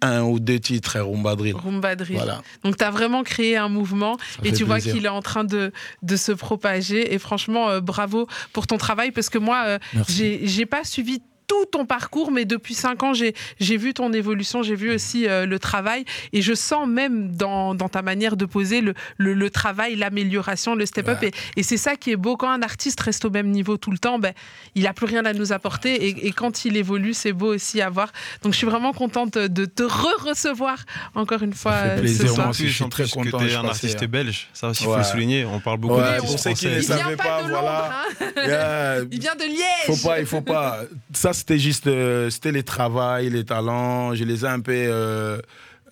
[0.00, 1.56] un ou deux titres Rumba Drill.
[1.56, 2.16] Rumba Drill.
[2.16, 2.42] Voilà.
[2.62, 5.72] Donc, tu as vraiment créé un mouvement et tu vois qu'il est en train de,
[6.02, 7.12] de se propager.
[7.14, 11.64] Et franchement, euh, bravo pour ton travail parce que moi, euh, j'ai pas suivi tout
[11.72, 15.46] ton parcours, mais depuis cinq ans, j'ai j'ai vu ton évolution, j'ai vu aussi euh,
[15.46, 19.50] le travail, et je sens même dans, dans ta manière de poser le, le, le
[19.50, 22.36] travail, l'amélioration, le step-up, et, et c'est ça qui est beau.
[22.36, 24.32] Quand un artiste reste au même niveau tout le temps, ben,
[24.74, 27.80] il a plus rien à nous apporter, et, et quand il évolue, c'est beau aussi
[27.80, 28.12] à voir.
[28.42, 30.78] Donc je suis vraiment contente de te re-recevoir
[31.14, 32.48] encore une fois Ça fait euh, plaisir, ce moi soir.
[32.50, 34.06] aussi, je suis très content, Que je un artiste hein.
[34.06, 35.44] belge, ça aussi, il faut le souligner.
[35.44, 37.90] On parle beaucoup Ouais, ne pas, pas, voilà.
[38.20, 38.24] Hein.
[38.48, 39.00] Yeah.
[39.10, 39.86] il vient de Liège.
[39.86, 40.80] Faut pas, il faut pas.
[41.12, 44.14] Ça, c'était juste, euh, c'était les travails, les talents.
[44.14, 45.38] Je les ai un peu, euh,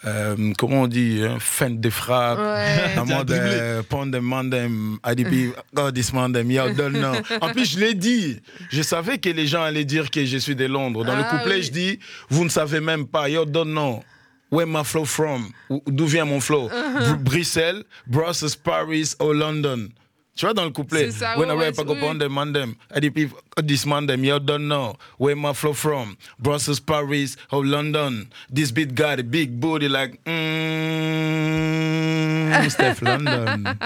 [0.04, 2.38] euh, comment on dit, hein, fin de frappe.
[2.38, 2.98] Ouais.
[2.98, 7.14] En mode, euh, pon them, man them, IDP, God this man them, yo, don't know.
[7.40, 8.38] En plus, je l'ai dit.
[8.70, 11.04] Je savais que les gens allaient dire que je suis de Londres.
[11.04, 11.62] Dans Ah le couplet, oui.
[11.62, 14.02] je dis, vous ne savez même pas, yo, don't know.
[14.52, 15.48] Where my flow from?
[15.88, 16.68] D'où vient mon flow?
[17.00, 19.88] Br- Bruxelles, Brussels, Paris ou London.
[20.36, 22.14] Tu vois, dans le couplet, C'est ça, when ouais, I ouais, rap, I go pon
[22.18, 22.74] them, man them,
[23.66, 24.94] this man them, yo, don't know.
[25.18, 26.14] Where my flow from?
[26.38, 28.26] Brussels, Paris or London.
[28.54, 30.36] This beat got a big booty like, mm,
[32.70, 33.64] Steph London.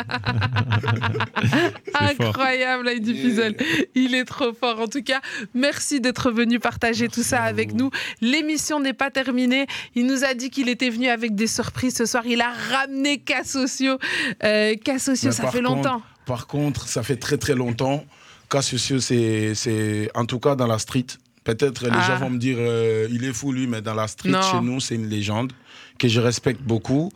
[1.95, 3.55] Incroyable, Heidi Fizel.
[3.95, 4.81] Il est trop fort.
[4.81, 5.21] En tout cas,
[5.55, 7.91] merci d'être venu partager tout ça avec nous.
[8.21, 9.67] L'émission n'est pas terminée.
[9.95, 12.25] Il nous a dit qu'il était venu avec des surprises ce soir.
[12.27, 13.99] Il a ramené Cassosio.
[14.45, 16.03] Euh, Cassosio, Mais ça fait contre- longtemps.
[16.31, 18.05] Par contre, ça fait très très longtemps.
[18.49, 21.07] Cassius, c'est, c'est en tout cas dans la street.
[21.43, 22.07] Peut-être les Ah.
[22.07, 24.41] gens vont me dire, euh, il est fou lui, mais dans la street, Non.
[24.43, 25.53] chez nous, c'est une légende
[25.99, 27.11] que je respecte beaucoup.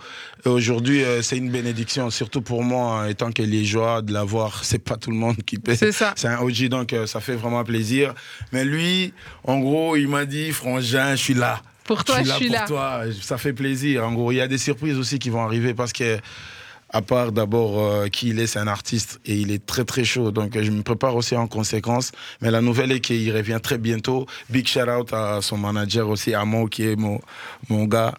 [0.46, 4.64] Aujourd'hui, euh, c'est une bénédiction, surtout pour moi, hein, étant que liégeois, de l'avoir.
[4.68, 5.76] C'est pas tout le monde qui paie.
[5.76, 6.12] C'est ça.
[6.16, 8.14] C'est un OG, donc euh, ça fait vraiment plaisir.
[8.52, 9.12] Mais lui,
[9.44, 11.62] en gros, il m'a dit, Frangin, je suis là.
[11.84, 12.64] Pour toi, je suis pour là.
[12.66, 13.02] toi.
[13.22, 14.04] Ça fait plaisir.
[14.04, 16.18] En gros, il y a des surprises aussi qui vont arriver parce que,
[16.94, 20.04] à part d'abord euh, qui il est, c'est un artiste et il est très très
[20.04, 20.30] chaud.
[20.30, 22.12] Donc, je me prépare aussi en conséquence.
[22.40, 24.26] Mais la nouvelle est qu'il revient très bientôt.
[24.48, 27.20] Big shout out à son manager aussi, Amo, qui est mon,
[27.68, 28.14] mon gars.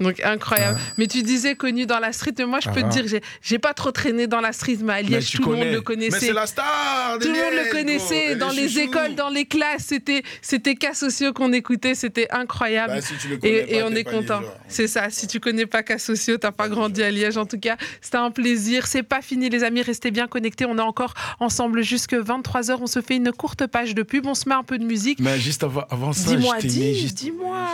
[0.00, 0.78] Donc incroyable.
[0.98, 2.34] Mais tu disais connu dans la street.
[2.38, 2.88] Mais moi, je peux Ah.
[2.88, 5.42] te dire, j'ai- j'ai pas trop traîné dans la street, mais à Mais Liège, tout
[5.50, 6.18] le monde le Mais connaissait.
[6.26, 9.84] c'est la star Tout le monde le connaissait dans les écoles, dans les classes.
[9.86, 11.94] C'était, c'était cas sociaux qu'on écoutait.
[11.94, 12.94] C'était incroyable.
[12.94, 14.40] Bah, si et, pas, et on est content.
[14.40, 14.58] liégeois.
[14.68, 15.08] C'est ça.
[15.10, 17.36] Si tu connais pas cas sociaux, t'as pas grandi à Liège.
[17.38, 18.86] En tout cas, c'était un plaisir.
[18.86, 19.80] C'est pas fini, les amis.
[19.82, 20.66] Restez bien connectés.
[20.66, 22.78] On est encore ensemble jusque 23h.
[22.82, 24.26] On se fait une courte page de pub.
[24.26, 25.20] On se met un peu de musique.
[25.20, 27.66] Mais juste avant, avant ça, Dis-moi, je t'ai mis dis, juste dis-moi.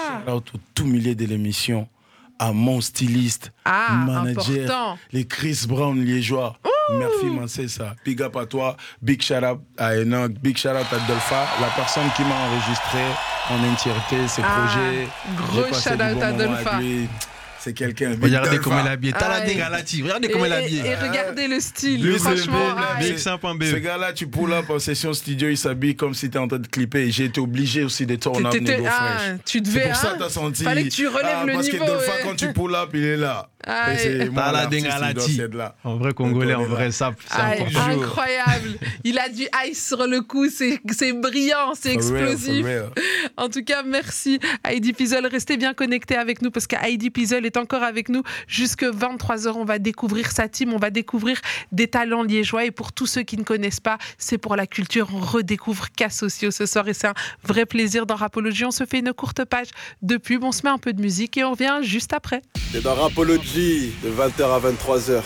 [0.74, 1.88] tout milieu de l'émission
[2.42, 4.98] à mon styliste, Ah, manager, important.
[5.12, 6.56] les Chris Brown liégeois.
[6.98, 7.94] Merci, man, c'est ça.
[8.04, 8.76] Big up à toi.
[9.00, 10.32] Big shout out à Enoch.
[10.42, 13.00] Big shout out à Dolpha, la personne qui m'a enregistré
[13.50, 15.08] en entièreté ses Ah, projets.
[15.36, 16.78] gros shout out bon à Dolpha.
[17.62, 18.16] C'est quelqu'un.
[18.20, 19.12] Regardez comment elle est habillée.
[19.12, 20.02] T'as la Ah, dégalati.
[20.02, 20.86] Regardez comment elle est et- habillée.
[20.86, 22.02] et regardez le style.
[22.04, 23.04] Lui, c'est le Franchement, ah, là.
[23.04, 23.64] Big c'est- 5.be.
[23.64, 26.58] Ce gars-là, tu pull up en session studio, il s'habille comme si t'étais en train
[26.58, 27.10] de clipper.
[27.10, 29.38] J'ai été obligé aussi de tourner Nego ah, Fresh.
[29.44, 29.80] tu C'est devais.
[29.88, 30.14] pour ça hein.
[30.14, 30.64] que t'as senti.
[30.64, 32.18] Fallait que tu relèves Ah, le parce niveau, que Dolpha, ouais.
[32.24, 33.48] quand tu pull up, il est là.
[33.64, 34.24] Ah, c'est la
[35.44, 35.74] être là.
[35.84, 37.14] En vrai Congolais, en vrai sap.
[37.28, 37.80] C'est important.
[38.02, 38.70] incroyable.
[39.04, 42.66] Il a du ice sur le coup, c'est c'est brillant, c'est explosif.
[43.36, 45.26] En tout cas, merci Heidi Pizzle.
[45.26, 49.52] Restez bien connectés avec nous parce que Heidi Pizzle est encore avec nous jusque 23h.
[49.56, 51.40] On va découvrir sa team, on va découvrir
[51.72, 52.64] des talents liégeois.
[52.64, 55.08] Et pour tous ceux qui ne connaissent pas, c'est pour la culture.
[55.12, 58.64] On redécouvre Cassosio ce soir et c'est un vrai plaisir dans Rapologie.
[58.64, 59.68] On se fait une courte page
[60.02, 62.42] de pub, on se met un peu de musique et on revient juste après.
[62.72, 65.22] T'es dans Rapology de 20h à 23h.